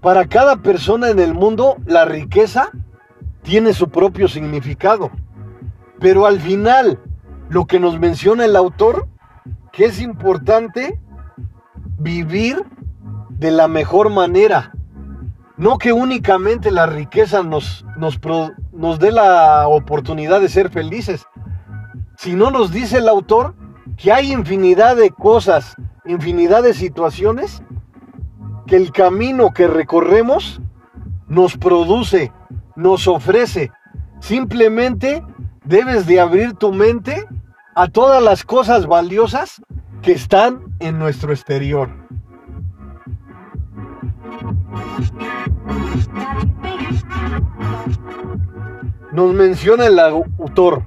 Para 0.01 0.27
cada 0.27 0.57
persona 0.57 1.09
en 1.09 1.19
el 1.19 1.33
mundo, 1.33 1.77
la 1.85 2.05
riqueza 2.05 2.69
tiene 3.41 3.73
su 3.73 3.89
propio 3.89 4.27
significado. 4.27 5.09
Pero 5.99 6.25
al 6.25 6.39
final, 6.39 6.99
lo 7.49 7.65
que 7.65 7.79
nos 7.79 7.99
menciona 7.99 8.45
el 8.45 8.55
autor, 8.55 9.07
que 9.71 9.85
es 9.85 9.99
importante 9.99 10.99
vivir 11.97 12.63
de 13.29 13.51
la 13.51 13.67
mejor 13.67 14.09
manera. 14.09 14.71
No 15.57 15.79
que 15.79 15.91
únicamente 15.91 16.69
la 16.69 16.85
riqueza 16.85 17.41
nos, 17.41 17.83
nos, 17.97 18.19
nos 18.71 18.99
dé 18.99 19.11
la 19.11 19.67
oportunidad 19.67 20.39
de 20.39 20.49
ser 20.49 20.69
felices, 20.69 21.25
sino 22.17 22.51
nos 22.51 22.71
dice 22.71 22.99
el 22.99 23.09
autor 23.09 23.55
que 23.95 24.11
hay 24.11 24.31
infinidad 24.31 24.95
de 24.95 25.09
cosas, 25.09 25.75
infinidad 26.05 26.61
de 26.61 26.75
situaciones 26.75 27.63
que 28.67 28.75
el 28.75 28.91
camino 28.91 29.53
que 29.53 29.67
recorremos 29.67 30.61
nos 31.27 31.57
produce, 31.57 32.31
nos 32.75 33.07
ofrece. 33.07 33.71
Simplemente 34.19 35.23
debes 35.63 36.05
de 36.05 36.19
abrir 36.19 36.53
tu 36.53 36.71
mente 36.73 37.25
a 37.75 37.87
todas 37.87 38.21
las 38.21 38.43
cosas 38.43 38.85
valiosas 38.85 39.61
que 40.01 40.11
están 40.11 40.75
en 40.79 40.99
nuestro 40.99 41.31
exterior. 41.31 41.89
Nos 49.11 49.33
menciona 49.33 49.87
el 49.87 49.97
autor, 49.99 50.83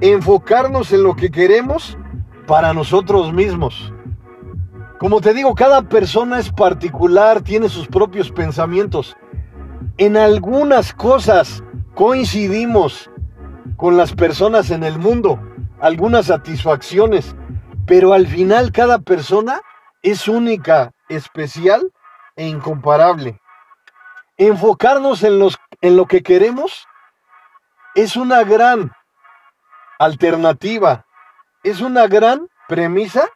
enfocarnos 0.00 0.92
en 0.92 1.02
lo 1.02 1.14
que 1.14 1.30
queremos 1.30 1.98
para 2.46 2.72
nosotros 2.72 3.32
mismos. 3.32 3.92
Como 4.98 5.20
te 5.20 5.32
digo, 5.32 5.54
cada 5.54 5.82
persona 5.82 6.38
es 6.38 6.50
particular, 6.50 7.42
tiene 7.42 7.68
sus 7.68 7.86
propios 7.86 8.30
pensamientos. 8.30 9.16
En 9.96 10.16
algunas 10.16 10.92
cosas 10.92 11.62
coincidimos 11.94 13.10
con 13.76 13.96
las 13.96 14.12
personas 14.12 14.70
en 14.70 14.82
el 14.82 14.98
mundo, 14.98 15.40
algunas 15.80 16.26
satisfacciones, 16.26 17.36
pero 17.86 18.12
al 18.12 18.26
final 18.26 18.72
cada 18.72 18.98
persona 18.98 19.60
es 20.02 20.28
única, 20.28 20.92
especial 21.08 21.92
e 22.36 22.46
incomparable. 22.46 23.40
Enfocarnos 24.36 25.22
en, 25.22 25.38
los, 25.38 25.58
en 25.80 25.96
lo 25.96 26.06
que 26.06 26.22
queremos 26.22 26.86
es 27.94 28.16
una 28.16 28.44
gran 28.44 28.92
alternativa 29.98 31.04
es 31.64 31.80
una 31.80 32.06
gran 32.06 32.48
premisa 32.68 33.28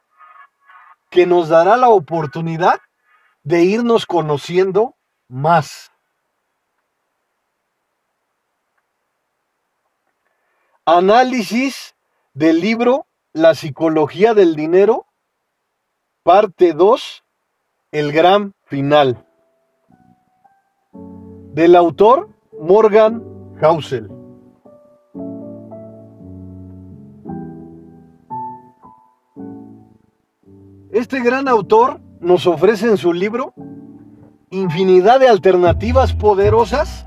que 1.12 1.26
nos 1.26 1.50
dará 1.50 1.76
la 1.76 1.90
oportunidad 1.90 2.80
de 3.44 3.62
irnos 3.62 4.06
conociendo 4.06 4.96
más. 5.28 5.92
Análisis 10.86 11.94
del 12.32 12.60
libro 12.60 13.06
La 13.34 13.54
psicología 13.54 14.32
del 14.34 14.56
dinero, 14.56 15.06
parte 16.22 16.72
2, 16.72 17.24
el 17.92 18.10
gran 18.12 18.54
final. 18.64 19.26
Del 20.92 21.76
autor 21.76 22.30
Morgan 22.58 23.22
Housel. 23.60 24.21
Este 30.92 31.22
gran 31.22 31.48
autor 31.48 32.02
nos 32.20 32.46
ofrece 32.46 32.86
en 32.86 32.98
su 32.98 33.14
libro 33.14 33.54
infinidad 34.50 35.20
de 35.20 35.26
alternativas 35.26 36.12
poderosas 36.12 37.06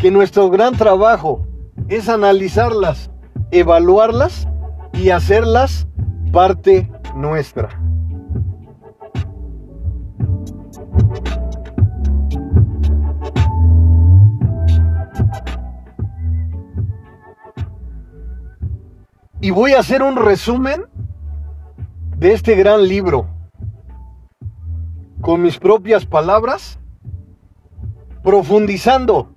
que 0.00 0.10
nuestro 0.10 0.50
gran 0.50 0.74
trabajo 0.74 1.46
es 1.86 2.08
analizarlas, 2.08 3.12
evaluarlas 3.52 4.48
y 4.92 5.10
hacerlas 5.10 5.86
parte 6.32 6.90
nuestra. 7.14 7.68
Y 19.40 19.52
voy 19.52 19.74
a 19.74 19.78
hacer 19.78 20.02
un 20.02 20.16
resumen 20.16 20.91
de 22.22 22.34
este 22.34 22.54
gran 22.54 22.86
libro 22.86 23.26
con 25.22 25.42
mis 25.42 25.58
propias 25.58 26.06
palabras, 26.06 26.78
profundizando 28.22 29.34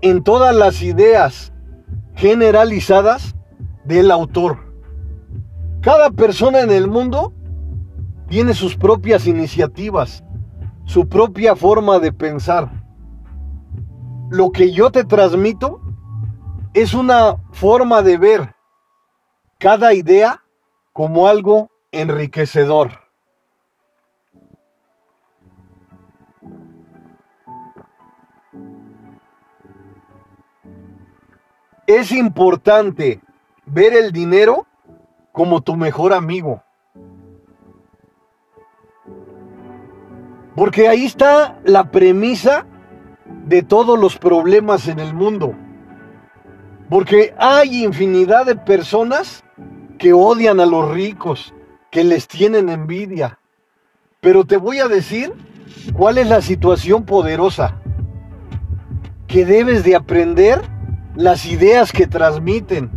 en 0.00 0.24
todas 0.24 0.52
las 0.52 0.82
ideas 0.82 1.52
generalizadas 2.16 3.36
del 3.84 4.10
autor. 4.10 4.58
Cada 5.82 6.10
persona 6.10 6.62
en 6.62 6.72
el 6.72 6.88
mundo 6.88 7.32
tiene 8.28 8.54
sus 8.54 8.76
propias 8.76 9.28
iniciativas, 9.28 10.24
su 10.86 11.08
propia 11.08 11.54
forma 11.54 12.00
de 12.00 12.12
pensar. 12.12 12.72
Lo 14.30 14.50
que 14.50 14.72
yo 14.72 14.90
te 14.90 15.04
transmito 15.04 15.80
es 16.74 16.92
una 16.92 17.36
forma 17.52 18.02
de 18.02 18.18
ver 18.18 18.56
cada 19.60 19.94
idea 19.94 20.42
como 20.92 21.28
algo 21.28 21.70
enriquecedor. 21.92 22.90
Es 31.86 32.12
importante 32.12 33.20
ver 33.66 33.94
el 33.94 34.12
dinero 34.12 34.66
como 35.32 35.60
tu 35.60 35.76
mejor 35.76 36.12
amigo. 36.12 36.62
Porque 40.54 40.88
ahí 40.88 41.06
está 41.06 41.58
la 41.64 41.90
premisa 41.90 42.66
de 43.46 43.62
todos 43.62 43.98
los 43.98 44.18
problemas 44.18 44.88
en 44.88 45.00
el 45.00 45.14
mundo. 45.14 45.54
Porque 46.88 47.34
hay 47.38 47.84
infinidad 47.84 48.46
de 48.46 48.56
personas 48.56 49.44
que 49.98 50.12
odian 50.12 50.60
a 50.60 50.66
los 50.66 50.90
ricos, 50.90 51.54
que 51.90 52.04
les 52.04 52.28
tienen 52.28 52.68
envidia. 52.68 53.38
Pero 54.20 54.44
te 54.44 54.56
voy 54.56 54.78
a 54.78 54.88
decir 54.88 55.32
cuál 55.92 56.18
es 56.18 56.28
la 56.28 56.40
situación 56.40 57.04
poderosa. 57.04 57.76
Que 59.26 59.44
debes 59.44 59.84
de 59.84 59.96
aprender 59.96 60.60
las 61.14 61.46
ideas 61.46 61.92
que 61.92 62.06
transmiten. 62.06 62.90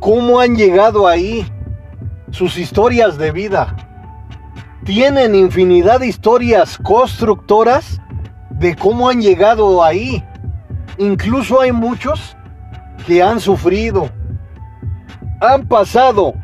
¿Cómo 0.00 0.40
han 0.40 0.56
llegado 0.56 1.08
ahí? 1.08 1.46
Sus 2.30 2.58
historias 2.58 3.18
de 3.18 3.32
vida. 3.32 3.76
Tienen 4.84 5.34
infinidad 5.34 6.00
de 6.00 6.06
historias 6.06 6.78
constructoras 6.78 8.00
de 8.50 8.76
cómo 8.76 9.08
han 9.08 9.20
llegado 9.20 9.82
ahí. 9.82 10.24
Incluso 10.98 11.60
hay 11.60 11.72
muchos 11.72 12.36
que 13.06 13.22
han 13.22 13.40
sufrido, 13.40 14.10
han 15.40 15.66
pasado 15.66 16.34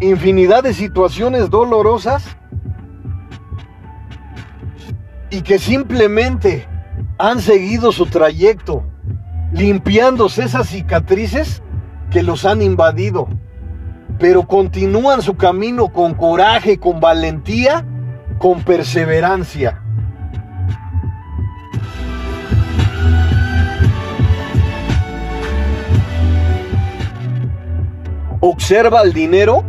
infinidad 0.00 0.62
de 0.62 0.74
situaciones 0.74 1.50
dolorosas 1.50 2.24
y 5.30 5.42
que 5.42 5.58
simplemente 5.58 6.66
han 7.18 7.40
seguido 7.40 7.92
su 7.92 8.06
trayecto, 8.06 8.84
limpiándose 9.52 10.44
esas 10.44 10.68
cicatrices 10.68 11.62
que 12.10 12.22
los 12.22 12.44
han 12.44 12.62
invadido, 12.62 13.28
pero 14.18 14.46
continúan 14.46 15.22
su 15.22 15.36
camino 15.36 15.88
con 15.88 16.14
coraje, 16.14 16.78
con 16.78 17.00
valentía, 17.00 17.86
con 18.38 18.62
perseverancia. 18.62 19.81
Observa 28.44 29.02
el 29.02 29.12
dinero 29.12 29.62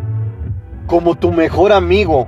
como 0.88 1.14
tu 1.14 1.32
mejor 1.32 1.72
amigo. 1.72 2.28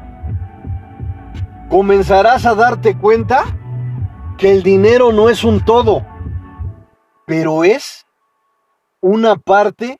Comenzarás 1.71 2.45
a 2.45 2.53
darte 2.53 2.95
cuenta 2.95 3.45
que 4.37 4.51
el 4.51 4.61
dinero 4.61 5.11
no 5.11 5.31
es 5.31 5.43
un 5.43 5.65
todo, 5.65 6.05
pero 7.25 7.63
es 7.63 8.05
una 9.01 9.37
parte 9.37 9.99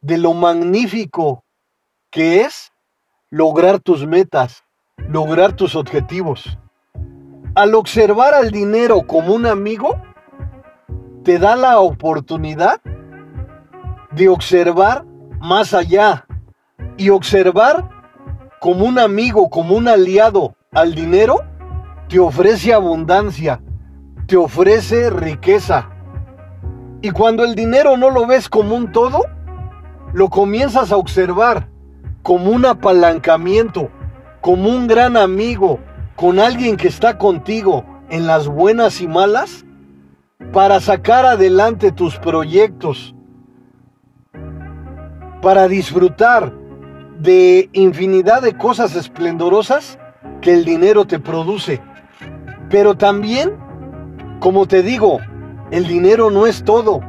de 0.00 0.18
lo 0.18 0.34
magnífico 0.34 1.44
que 2.10 2.40
es 2.40 2.72
lograr 3.30 3.78
tus 3.78 4.04
metas, 4.08 4.64
lograr 4.96 5.52
tus 5.52 5.76
objetivos. 5.76 6.58
Al 7.54 7.76
observar 7.76 8.34
al 8.34 8.50
dinero 8.50 9.06
como 9.06 9.34
un 9.34 9.46
amigo, 9.46 10.02
te 11.22 11.38
da 11.38 11.54
la 11.54 11.78
oportunidad 11.78 12.80
de 14.10 14.28
observar 14.28 15.04
más 15.40 15.74
allá 15.74 16.26
y 16.96 17.10
observar 17.10 17.88
como 18.60 18.84
un 18.84 18.98
amigo, 18.98 19.50
como 19.50 19.76
un 19.76 19.88
aliado 19.88 20.54
al 20.72 20.94
dinero, 20.94 21.40
te 22.08 22.18
ofrece 22.18 22.72
abundancia, 22.72 23.60
te 24.26 24.36
ofrece 24.36 25.10
riqueza. 25.10 25.90
Y 27.00 27.10
cuando 27.10 27.44
el 27.44 27.54
dinero 27.54 27.96
no 27.96 28.10
lo 28.10 28.26
ves 28.26 28.48
como 28.48 28.74
un 28.74 28.90
todo, 28.90 29.22
lo 30.12 30.28
comienzas 30.28 30.90
a 30.90 30.96
observar 30.96 31.68
como 32.22 32.50
un 32.50 32.66
apalancamiento, 32.66 33.90
como 34.40 34.68
un 34.70 34.86
gran 34.86 35.16
amigo, 35.16 35.78
con 36.16 36.40
alguien 36.40 36.76
que 36.76 36.88
está 36.88 37.16
contigo 37.16 37.84
en 38.10 38.26
las 38.26 38.48
buenas 38.48 39.00
y 39.00 39.06
malas, 39.06 39.64
para 40.52 40.80
sacar 40.80 41.26
adelante 41.26 41.92
tus 41.92 42.16
proyectos, 42.16 43.14
para 45.40 45.68
disfrutar 45.68 46.52
de 47.18 47.68
infinidad 47.72 48.42
de 48.42 48.56
cosas 48.56 48.94
esplendorosas 48.96 49.98
que 50.40 50.54
el 50.54 50.64
dinero 50.64 51.06
te 51.06 51.18
produce. 51.18 51.80
Pero 52.70 52.96
también, 52.96 53.56
como 54.40 54.66
te 54.66 54.82
digo, 54.82 55.18
el 55.70 55.86
dinero 55.86 56.30
no 56.30 56.46
es 56.46 56.64
todo. 56.64 57.00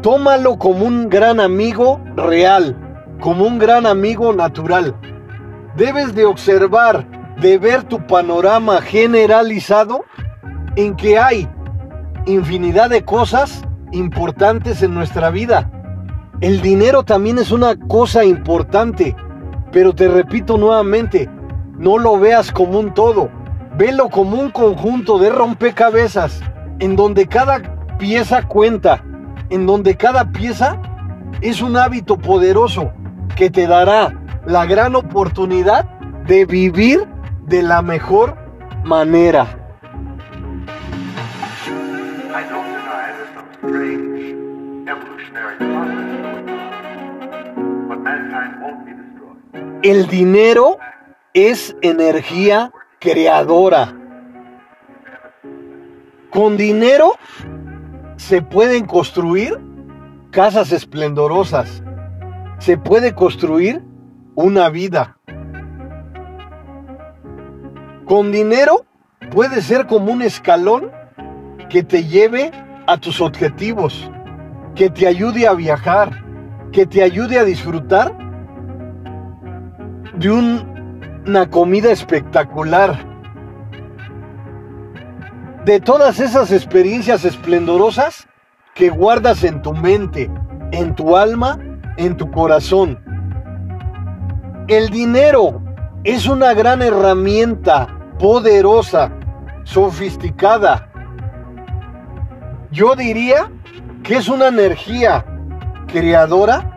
Tómalo 0.00 0.58
como 0.58 0.84
un 0.84 1.08
gran 1.08 1.40
amigo 1.40 2.00
real, 2.16 2.76
como 3.20 3.44
un 3.44 3.58
gran 3.58 3.86
amigo 3.86 4.32
natural. 4.32 4.96
Debes 5.76 6.14
de 6.14 6.24
observar, 6.24 7.06
de 7.40 7.58
ver 7.58 7.84
tu 7.84 8.06
panorama 8.06 8.80
generalizado 8.82 10.04
en 10.76 10.96
que 10.96 11.18
hay 11.18 11.48
infinidad 12.26 12.90
de 12.90 13.04
cosas 13.04 13.62
importantes 13.92 14.82
en 14.82 14.94
nuestra 14.94 15.30
vida 15.30 15.70
el 16.42 16.60
dinero 16.60 17.04
también 17.04 17.38
es 17.38 17.52
una 17.52 17.76
cosa 17.76 18.24
importante, 18.24 19.14
pero 19.70 19.94
te 19.94 20.08
repito 20.08 20.58
nuevamente, 20.58 21.30
no 21.78 21.98
lo 21.98 22.18
veas 22.18 22.50
como 22.50 22.80
un 22.80 22.92
todo, 22.92 23.30
velo 23.76 24.10
como 24.10 24.40
un 24.40 24.50
conjunto 24.50 25.20
de 25.20 25.30
rompecabezas, 25.30 26.40
en 26.80 26.96
donde 26.96 27.28
cada 27.28 27.96
pieza 27.96 28.42
cuenta, 28.48 29.04
en 29.50 29.66
donde 29.66 29.96
cada 29.96 30.32
pieza 30.32 30.82
es 31.42 31.62
un 31.62 31.76
hábito 31.76 32.18
poderoso 32.18 32.92
que 33.36 33.48
te 33.48 33.68
dará 33.68 34.12
la 34.44 34.66
gran 34.66 34.96
oportunidad 34.96 35.84
de 36.26 36.44
vivir 36.44 37.06
de 37.46 37.62
la 37.62 37.82
mejor 37.82 38.36
manera. 38.82 39.46
El 49.82 50.06
dinero 50.06 50.78
es 51.34 51.74
energía 51.82 52.70
creadora. 53.00 53.92
Con 56.30 56.56
dinero 56.56 57.16
se 58.14 58.42
pueden 58.42 58.86
construir 58.86 59.58
casas 60.30 60.70
esplendorosas. 60.70 61.82
Se 62.60 62.78
puede 62.78 63.12
construir 63.12 63.82
una 64.36 64.68
vida. 64.68 65.18
Con 68.04 68.30
dinero 68.30 68.86
puede 69.32 69.62
ser 69.62 69.88
como 69.88 70.12
un 70.12 70.22
escalón 70.22 70.92
que 71.68 71.82
te 71.82 72.04
lleve 72.04 72.52
a 72.86 72.98
tus 72.98 73.20
objetivos, 73.20 74.08
que 74.76 74.90
te 74.90 75.08
ayude 75.08 75.48
a 75.48 75.54
viajar, 75.54 76.22
que 76.70 76.86
te 76.86 77.02
ayude 77.02 77.36
a 77.40 77.44
disfrutar 77.44 78.21
de 80.14 80.30
una 80.30 81.48
comida 81.50 81.90
espectacular. 81.90 82.98
De 85.64 85.80
todas 85.80 86.20
esas 86.20 86.50
experiencias 86.50 87.24
esplendorosas 87.24 88.26
que 88.74 88.90
guardas 88.90 89.44
en 89.44 89.62
tu 89.62 89.72
mente, 89.72 90.30
en 90.72 90.94
tu 90.94 91.16
alma, 91.16 91.58
en 91.96 92.16
tu 92.16 92.30
corazón. 92.30 92.98
El 94.68 94.90
dinero 94.90 95.62
es 96.04 96.26
una 96.26 96.52
gran 96.54 96.82
herramienta 96.82 97.86
poderosa, 98.18 99.12
sofisticada. 99.64 100.88
Yo 102.70 102.96
diría 102.96 103.50
que 104.02 104.16
es 104.16 104.28
una 104.28 104.48
energía 104.48 105.24
creadora 105.86 106.68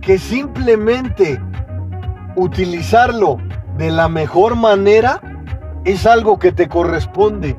que 0.00 0.18
simplemente 0.18 1.40
utilizarlo 2.36 3.38
de 3.76 3.90
la 3.90 4.08
mejor 4.08 4.56
manera 4.56 5.20
es 5.84 6.06
algo 6.06 6.38
que 6.38 6.52
te 6.52 6.68
corresponde. 6.68 7.56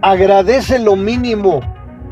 Agradece 0.00 0.78
lo 0.78 0.96
mínimo 0.96 1.60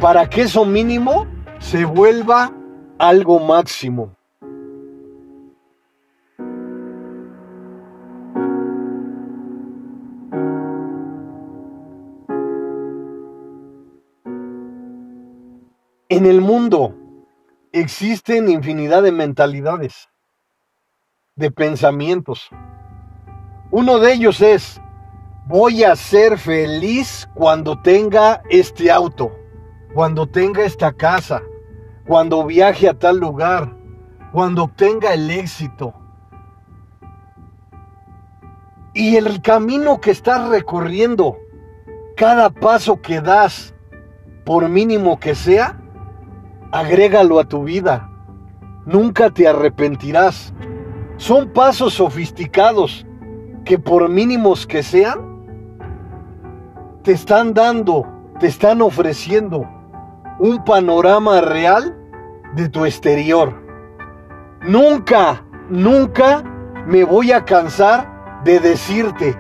para 0.01 0.29
que 0.29 0.43
eso 0.43 0.65
mínimo 0.65 1.27
se 1.59 1.85
vuelva 1.85 2.53
algo 2.99 3.41
máximo. 3.41 4.17
En 16.09 16.27
el 16.27 16.41
mundo 16.41 16.97
existen 17.73 18.49
infinidad 18.49 19.03
de 19.03 19.13
mentalidades, 19.13 20.09
de 21.41 21.51
pensamientos. 21.51 22.51
Uno 23.73 23.99
de 23.99 24.13
ellos 24.13 24.41
es, 24.41 24.81
voy 25.47 25.83
a 25.83 25.97
ser 25.97 26.39
feliz 26.39 27.29
cuando 27.35 27.81
tenga 27.81 28.43
este 28.51 28.91
auto, 28.91 29.33
cuando 29.95 30.27
tenga 30.27 30.65
esta 30.65 30.93
casa, 30.93 31.43
cuando 32.07 32.45
viaje 32.45 32.89
a 32.89 32.95
tal 32.95 33.19
lugar, 33.19 33.75
cuando 34.33 34.65
obtenga 34.65 35.15
el 35.15 35.31
éxito. 35.31 35.95
Y 38.93 39.17
el 39.17 39.41
camino 39.41 40.01
que 40.01 40.11
estás 40.11 40.49
recorriendo, 40.49 41.39
cada 42.17 42.51
paso 42.51 43.01
que 43.01 43.21
das, 43.21 43.75
por 44.45 44.69
mínimo 44.69 45.19
que 45.19 45.35
sea, 45.35 45.81
agrégalo 46.71 47.41
a 47.41 47.45
tu 47.45 47.65
vida. 47.65 48.11
Nunca 48.85 49.31
te 49.31 49.49
arrepentirás. 49.49 50.53
Son 51.21 51.51
pasos 51.51 51.93
sofisticados 51.93 53.07
que 53.67 53.79
por 53.79 54.09
mínimos 54.09 54.67
que 54.67 54.83
sean, 54.83 55.21
te 57.03 57.13
están 57.13 57.53
dando, 57.53 58.07
te 58.39 58.47
están 58.47 58.81
ofreciendo 58.81 59.69
un 60.39 60.65
panorama 60.65 61.43
real 61.43 61.95
de 62.55 62.71
tu 62.71 62.87
exterior. 62.87 63.55
Nunca, 64.63 65.45
nunca 65.69 66.43
me 66.87 67.05
voy 67.05 67.33
a 67.33 67.45
cansar 67.45 68.41
de 68.43 68.59
decirte 68.59 69.39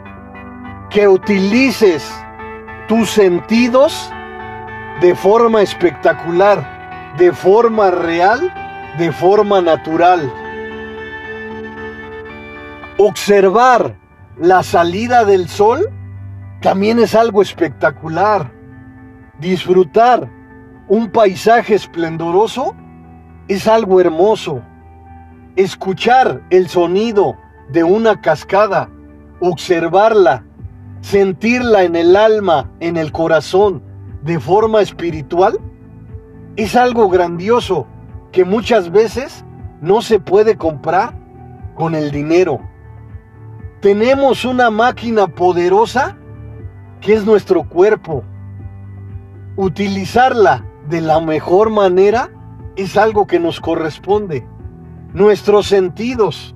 que 0.90 1.08
utilices 1.08 2.06
tus 2.88 3.08
sentidos 3.08 4.12
de 5.00 5.14
forma 5.14 5.62
espectacular, 5.62 7.14
de 7.16 7.32
forma 7.32 7.90
real, 7.90 8.52
de 8.98 9.10
forma 9.10 9.62
natural. 9.62 10.30
Observar 13.02 13.96
la 14.36 14.62
salida 14.62 15.24
del 15.24 15.48
sol 15.48 15.88
también 16.60 16.98
es 16.98 17.14
algo 17.14 17.40
espectacular. 17.40 18.52
Disfrutar 19.38 20.28
un 20.86 21.10
paisaje 21.10 21.76
esplendoroso 21.76 22.76
es 23.48 23.66
algo 23.66 24.02
hermoso. 24.02 24.60
Escuchar 25.56 26.42
el 26.50 26.68
sonido 26.68 27.38
de 27.70 27.84
una 27.84 28.20
cascada, 28.20 28.90
observarla, 29.40 30.44
sentirla 31.00 31.84
en 31.84 31.96
el 31.96 32.14
alma, 32.14 32.70
en 32.80 32.98
el 32.98 33.12
corazón, 33.12 33.82
de 34.20 34.38
forma 34.38 34.82
espiritual, 34.82 35.58
es 36.56 36.76
algo 36.76 37.08
grandioso 37.08 37.86
que 38.30 38.44
muchas 38.44 38.90
veces 38.90 39.42
no 39.80 40.02
se 40.02 40.20
puede 40.20 40.58
comprar 40.58 41.14
con 41.76 41.94
el 41.94 42.10
dinero. 42.10 42.60
Tenemos 43.80 44.44
una 44.44 44.68
máquina 44.68 45.26
poderosa 45.26 46.18
que 47.00 47.14
es 47.14 47.24
nuestro 47.24 47.66
cuerpo. 47.66 48.22
Utilizarla 49.56 50.66
de 50.90 51.00
la 51.00 51.18
mejor 51.20 51.70
manera 51.70 52.30
es 52.76 52.98
algo 52.98 53.26
que 53.26 53.40
nos 53.40 53.58
corresponde. 53.58 54.46
Nuestros 55.14 55.66
sentidos, 55.66 56.54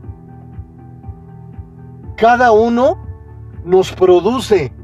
cada 2.17 2.53
uno 2.53 3.03
nos 3.65 3.91
produce 3.93 4.75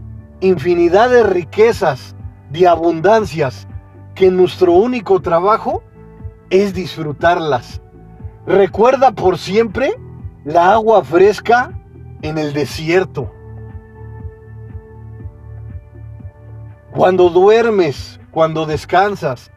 infinidad 0.41 1.11
de 1.11 1.25
riquezas, 1.25 2.17
de 2.51 2.67
abundancias, 2.67 3.69
que 4.15 4.31
nuestro 4.31 4.73
único 4.73 5.21
trabajo 5.21 5.83
es 6.49 6.73
disfrutarlas. 6.73 7.83
Recuerda 8.47 9.13
por 9.13 9.37
siempre 9.37 9.95
la 10.45 10.73
agua 10.73 11.05
fresca 11.05 11.75
en 12.23 12.39
el 12.39 12.53
desierto. 12.53 13.33
Cuando 16.93 17.31
duermes, 17.31 18.21
cuando 18.31 18.67
descansas, 18.67 19.51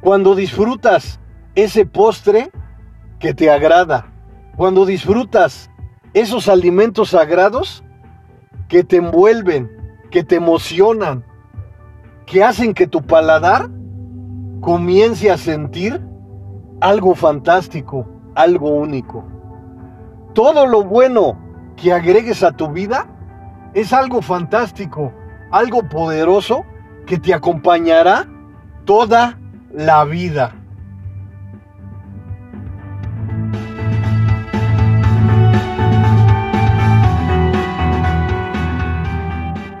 cuando 0.00 0.34
disfrutas 0.34 1.20
ese 1.54 1.86
postre 1.86 2.50
que 3.18 3.32
te 3.32 3.50
agrada, 3.50 4.12
cuando 4.56 4.84
disfrutas 4.84 5.70
esos 6.12 6.48
alimentos 6.48 7.10
sagrados 7.10 7.84
que 8.68 8.84
te 8.84 8.96
envuelven, 8.96 9.70
que 10.10 10.24
te 10.24 10.36
emocionan, 10.36 11.24
que 12.26 12.42
hacen 12.42 12.74
que 12.74 12.86
tu 12.86 13.02
paladar 13.02 13.68
comience 14.60 15.30
a 15.30 15.36
sentir 15.36 16.00
algo 16.80 17.14
fantástico, 17.14 18.06
algo 18.34 18.70
único. 18.70 19.24
Todo 20.34 20.66
lo 20.66 20.84
bueno 20.84 21.38
que 21.76 21.92
agregues 21.92 22.42
a 22.42 22.52
tu 22.52 22.68
vida 22.68 23.06
es 23.74 23.92
algo 23.92 24.22
fantástico, 24.22 25.12
algo 25.50 25.88
poderoso 25.88 26.64
que 27.06 27.18
te 27.18 27.34
acompañará 27.34 28.26
toda 28.84 29.38
la 29.72 30.04
vida. 30.04 30.54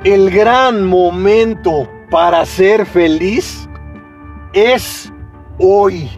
El 0.04 0.30
gran 0.30 0.84
momento 0.84 1.88
para 2.10 2.44
ser 2.44 2.84
feliz 2.84 3.66
es 4.52 5.10
hoy. 5.58 6.10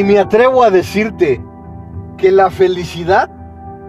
Y 0.00 0.02
me 0.02 0.18
atrevo 0.18 0.62
a 0.62 0.70
decirte 0.70 1.44
que 2.16 2.30
la 2.30 2.48
felicidad 2.48 3.30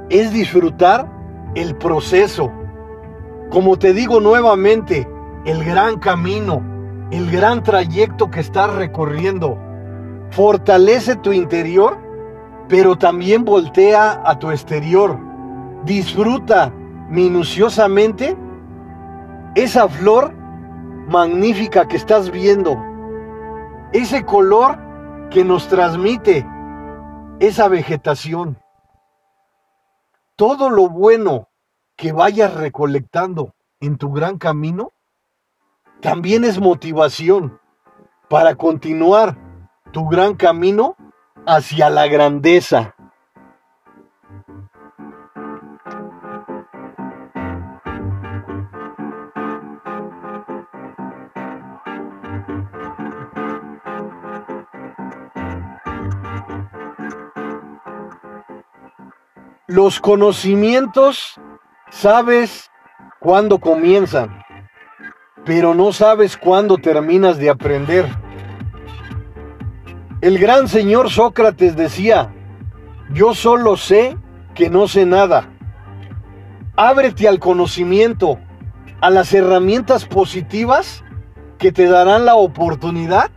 es 0.10 0.34
disfrutar 0.34 1.10
el 1.56 1.74
proceso. 1.78 2.52
Como 3.50 3.80
te 3.80 3.93
digo 3.93 4.19
nuevamente, 4.19 5.08
el 5.45 5.63
gran 5.63 6.00
camino, 6.00 6.62
el 7.12 7.32
gran 7.32 7.63
trayecto 7.63 8.30
que 8.30 8.41
estás 8.41 8.76
recorriendo. 8.76 9.58
Fortalece 10.32 11.15
tu 11.15 11.32
interior, 11.32 11.97
pero 12.67 12.97
también 12.97 13.45
voltea 13.45 14.21
a 14.26 14.38
tu 14.38 14.52
exterior. 14.52 15.17
Disfruta 15.86 16.74
minuciosamente 17.10 18.36
esa 19.56 19.88
flor 19.88 20.34
magnífica 21.08 21.88
que 21.88 21.95
estás 21.95 22.30
viendo. 22.30 22.78
Ese 23.93 24.26
color 24.26 24.90
que 25.32 25.44
nos 25.46 25.67
transmite 25.67 26.46
esa 27.39 27.67
vegetación. 27.70 28.60
Todo 30.36 30.70
lo 30.70 30.89
bueno 30.89 31.50
que 31.96 32.12
vayas 32.12 32.54
recolectando 32.54 33.56
en 33.80 33.98
tu 33.98 34.12
gran 34.12 34.38
camino 34.38 34.91
también 36.02 36.44
es 36.44 36.60
motivación 36.60 37.60
para 38.30 38.56
continuar 38.56 39.38
tu 39.91 40.08
gran 40.08 40.36
camino 40.36 40.96
hacia 41.46 41.89
la 41.89 42.08
grandeza. 42.08 42.96
Los 59.72 60.02
conocimientos 60.02 61.40
sabes 61.92 62.70
cuándo 63.22 63.60
comienzan, 63.60 64.44
pero 65.46 65.74
no 65.74 65.94
sabes 65.94 66.36
cuándo 66.36 66.78
terminas 66.78 67.38
de 67.38 67.50
aprender. 67.50 68.06
El 70.20 70.40
gran 70.40 70.68
señor 70.68 71.10
Sócrates 71.10 71.78
decía, 71.78 72.34
yo 73.14 73.34
solo 73.34 73.78
sé 73.78 74.18
que 74.56 74.70
no 74.70 74.90
sé 74.90 75.06
nada. 75.06 75.48
Ábrete 76.76 77.30
al 77.30 77.40
conocimiento, 77.40 78.40
a 79.00 79.10
las 79.10 79.34
herramientas 79.34 80.04
positivas 80.04 81.02
que 81.60 81.72
te 81.72 81.86
darán 81.86 82.26
la 82.26 82.36
oportunidad 82.36 83.32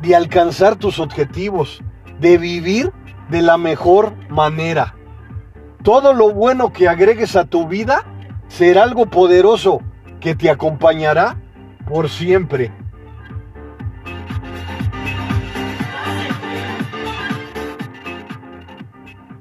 de 0.00 0.14
alcanzar 0.14 0.76
tus 0.76 1.00
objetivos, 1.00 1.82
de 2.20 2.38
vivir 2.38 2.92
de 3.28 3.42
la 3.42 3.58
mejor 3.58 4.14
manera. 4.28 4.94
Todo 5.82 6.12
lo 6.12 6.32
bueno 6.32 6.72
que 6.72 6.88
agregues 6.88 7.36
a 7.36 7.46
tu 7.46 7.66
vida 7.66 8.04
será 8.48 8.82
algo 8.82 9.06
poderoso 9.06 9.80
que 10.20 10.34
te 10.34 10.50
acompañará 10.50 11.36
por 11.88 12.10
siempre. 12.10 12.70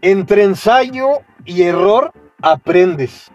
Entre 0.02 0.44
ensayo 0.44 1.24
y 1.44 1.64
error 1.64 2.14
aprendes. 2.42 3.32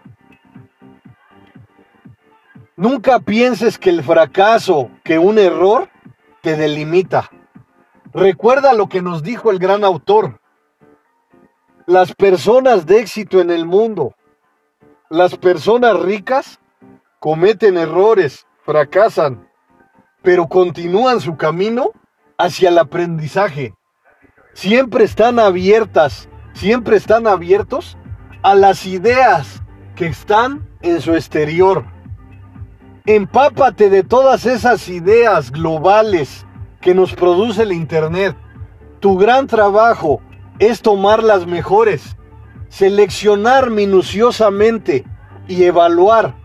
Nunca 2.75 3.19
pienses 3.19 3.77
que 3.77 3.91
el 3.91 4.03
fracaso, 4.03 4.89
que 5.03 5.19
un 5.19 5.37
error, 5.37 5.89
te 6.41 6.57
delimita. 6.57 7.29
Recuerda 8.13 8.73
lo 8.73 8.89
que 8.89 9.01
nos 9.01 9.21
dijo 9.21 9.51
el 9.51 9.59
gran 9.59 9.83
autor. 9.83 10.41
Las 11.87 12.15
personas 12.15 12.87
de 12.87 12.99
éxito 12.99 13.39
en 13.39 13.51
el 13.51 13.67
mundo, 13.67 14.15
las 15.11 15.37
personas 15.37 15.99
ricas, 15.99 16.59
cometen 17.19 17.77
errores, 17.77 18.47
fracasan, 18.63 19.47
pero 20.23 20.47
continúan 20.47 21.21
su 21.21 21.37
camino 21.37 21.91
hacia 22.39 22.69
el 22.69 22.79
aprendizaje. 22.79 23.75
Siempre 24.53 25.03
están 25.03 25.37
abiertas, 25.37 26.27
siempre 26.53 26.97
están 26.97 27.27
abiertos 27.27 27.99
a 28.41 28.55
las 28.55 28.87
ideas 28.87 29.61
que 29.95 30.07
están 30.07 30.67
en 30.81 31.01
su 31.01 31.13
exterior. 31.13 31.85
Empápate 33.05 33.91
de 33.91 34.01
todas 34.01 34.47
esas 34.47 34.89
ideas 34.89 35.51
globales 35.51 36.47
que 36.81 36.95
nos 36.95 37.13
produce 37.13 37.61
el 37.61 37.73
Internet. 37.73 38.35
Tu 38.99 39.15
gran 39.19 39.45
trabajo 39.45 40.19
es 40.59 40.81
tomar 40.81 41.23
las 41.23 41.45
mejores, 41.45 42.15
seleccionar 42.69 43.69
minuciosamente 43.69 45.05
y 45.47 45.63
evaluar 45.63 46.35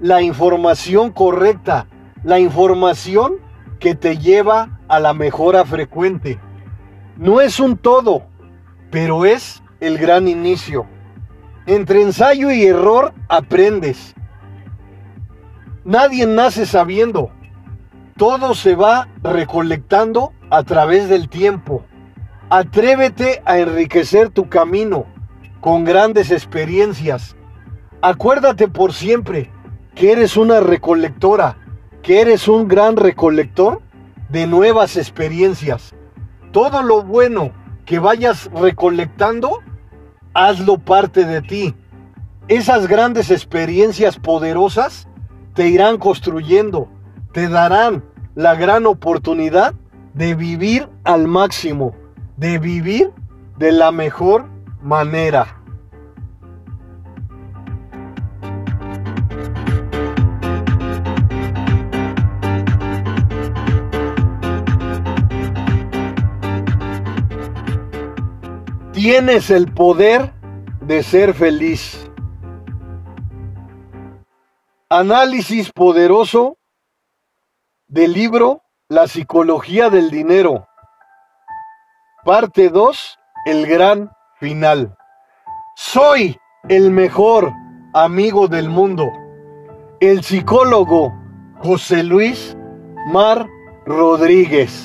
la 0.00 0.22
información 0.22 1.10
correcta, 1.10 1.86
la 2.22 2.38
información 2.38 3.34
que 3.78 3.94
te 3.94 4.18
lleva 4.18 4.80
a 4.88 5.00
la 5.00 5.14
mejora 5.14 5.64
frecuente. 5.64 6.38
No 7.16 7.40
es 7.40 7.60
un 7.60 7.76
todo, 7.76 8.24
pero 8.90 9.24
es 9.24 9.62
el 9.80 9.98
gran 9.98 10.28
inicio. 10.28 10.86
Entre 11.66 12.02
ensayo 12.02 12.50
y 12.50 12.64
error 12.64 13.12
aprendes. 13.28 14.14
Nadie 15.84 16.26
nace 16.26 16.66
sabiendo. 16.66 17.30
Todo 18.16 18.54
se 18.54 18.74
va 18.74 19.08
recolectando 19.22 20.32
a 20.50 20.62
través 20.62 21.08
del 21.08 21.28
tiempo. 21.28 21.84
Atrévete 22.48 23.42
a 23.44 23.58
enriquecer 23.58 24.30
tu 24.30 24.48
camino 24.48 25.06
con 25.60 25.82
grandes 25.82 26.30
experiencias. 26.30 27.34
Acuérdate 28.00 28.68
por 28.68 28.92
siempre 28.92 29.50
que 29.96 30.12
eres 30.12 30.36
una 30.36 30.60
recolectora, 30.60 31.56
que 32.02 32.20
eres 32.20 32.46
un 32.46 32.68
gran 32.68 32.96
recolector 32.96 33.82
de 34.28 34.46
nuevas 34.46 34.96
experiencias. 34.96 35.96
Todo 36.52 36.84
lo 36.84 37.02
bueno 37.02 37.50
que 37.84 37.98
vayas 37.98 38.48
recolectando, 38.54 39.58
hazlo 40.32 40.78
parte 40.78 41.24
de 41.24 41.42
ti. 41.42 41.74
Esas 42.46 42.86
grandes 42.86 43.32
experiencias 43.32 44.20
poderosas 44.20 45.08
te 45.54 45.66
irán 45.66 45.98
construyendo, 45.98 46.88
te 47.32 47.48
darán 47.48 48.04
la 48.36 48.54
gran 48.54 48.86
oportunidad 48.86 49.74
de 50.14 50.36
vivir 50.36 50.88
al 51.02 51.26
máximo, 51.26 51.96
de 52.36 52.58
vivir 52.58 53.12
de 53.56 53.72
la 53.72 53.90
mejor 53.92 54.48
manera. 54.82 55.62
Tienes 68.92 69.50
el 69.50 69.72
poder 69.72 70.32
de 70.80 71.02
ser 71.02 71.34
feliz. 71.34 72.10
Análisis 74.88 75.70
poderoso 75.70 76.56
del 77.88 78.14
libro 78.14 78.62
La 78.88 79.06
psicología 79.06 79.90
del 79.90 80.10
dinero. 80.10 80.66
Parte 82.26 82.70
2. 82.70 83.18
El 83.44 83.66
gran 83.68 84.10
final. 84.40 84.96
Soy 85.76 86.36
el 86.68 86.90
mejor 86.90 87.52
amigo 87.94 88.48
del 88.48 88.68
mundo. 88.68 89.12
El 90.00 90.24
psicólogo 90.24 91.14
José 91.60 92.02
Luis 92.02 92.56
Mar 93.12 93.46
Rodríguez. 93.86 94.84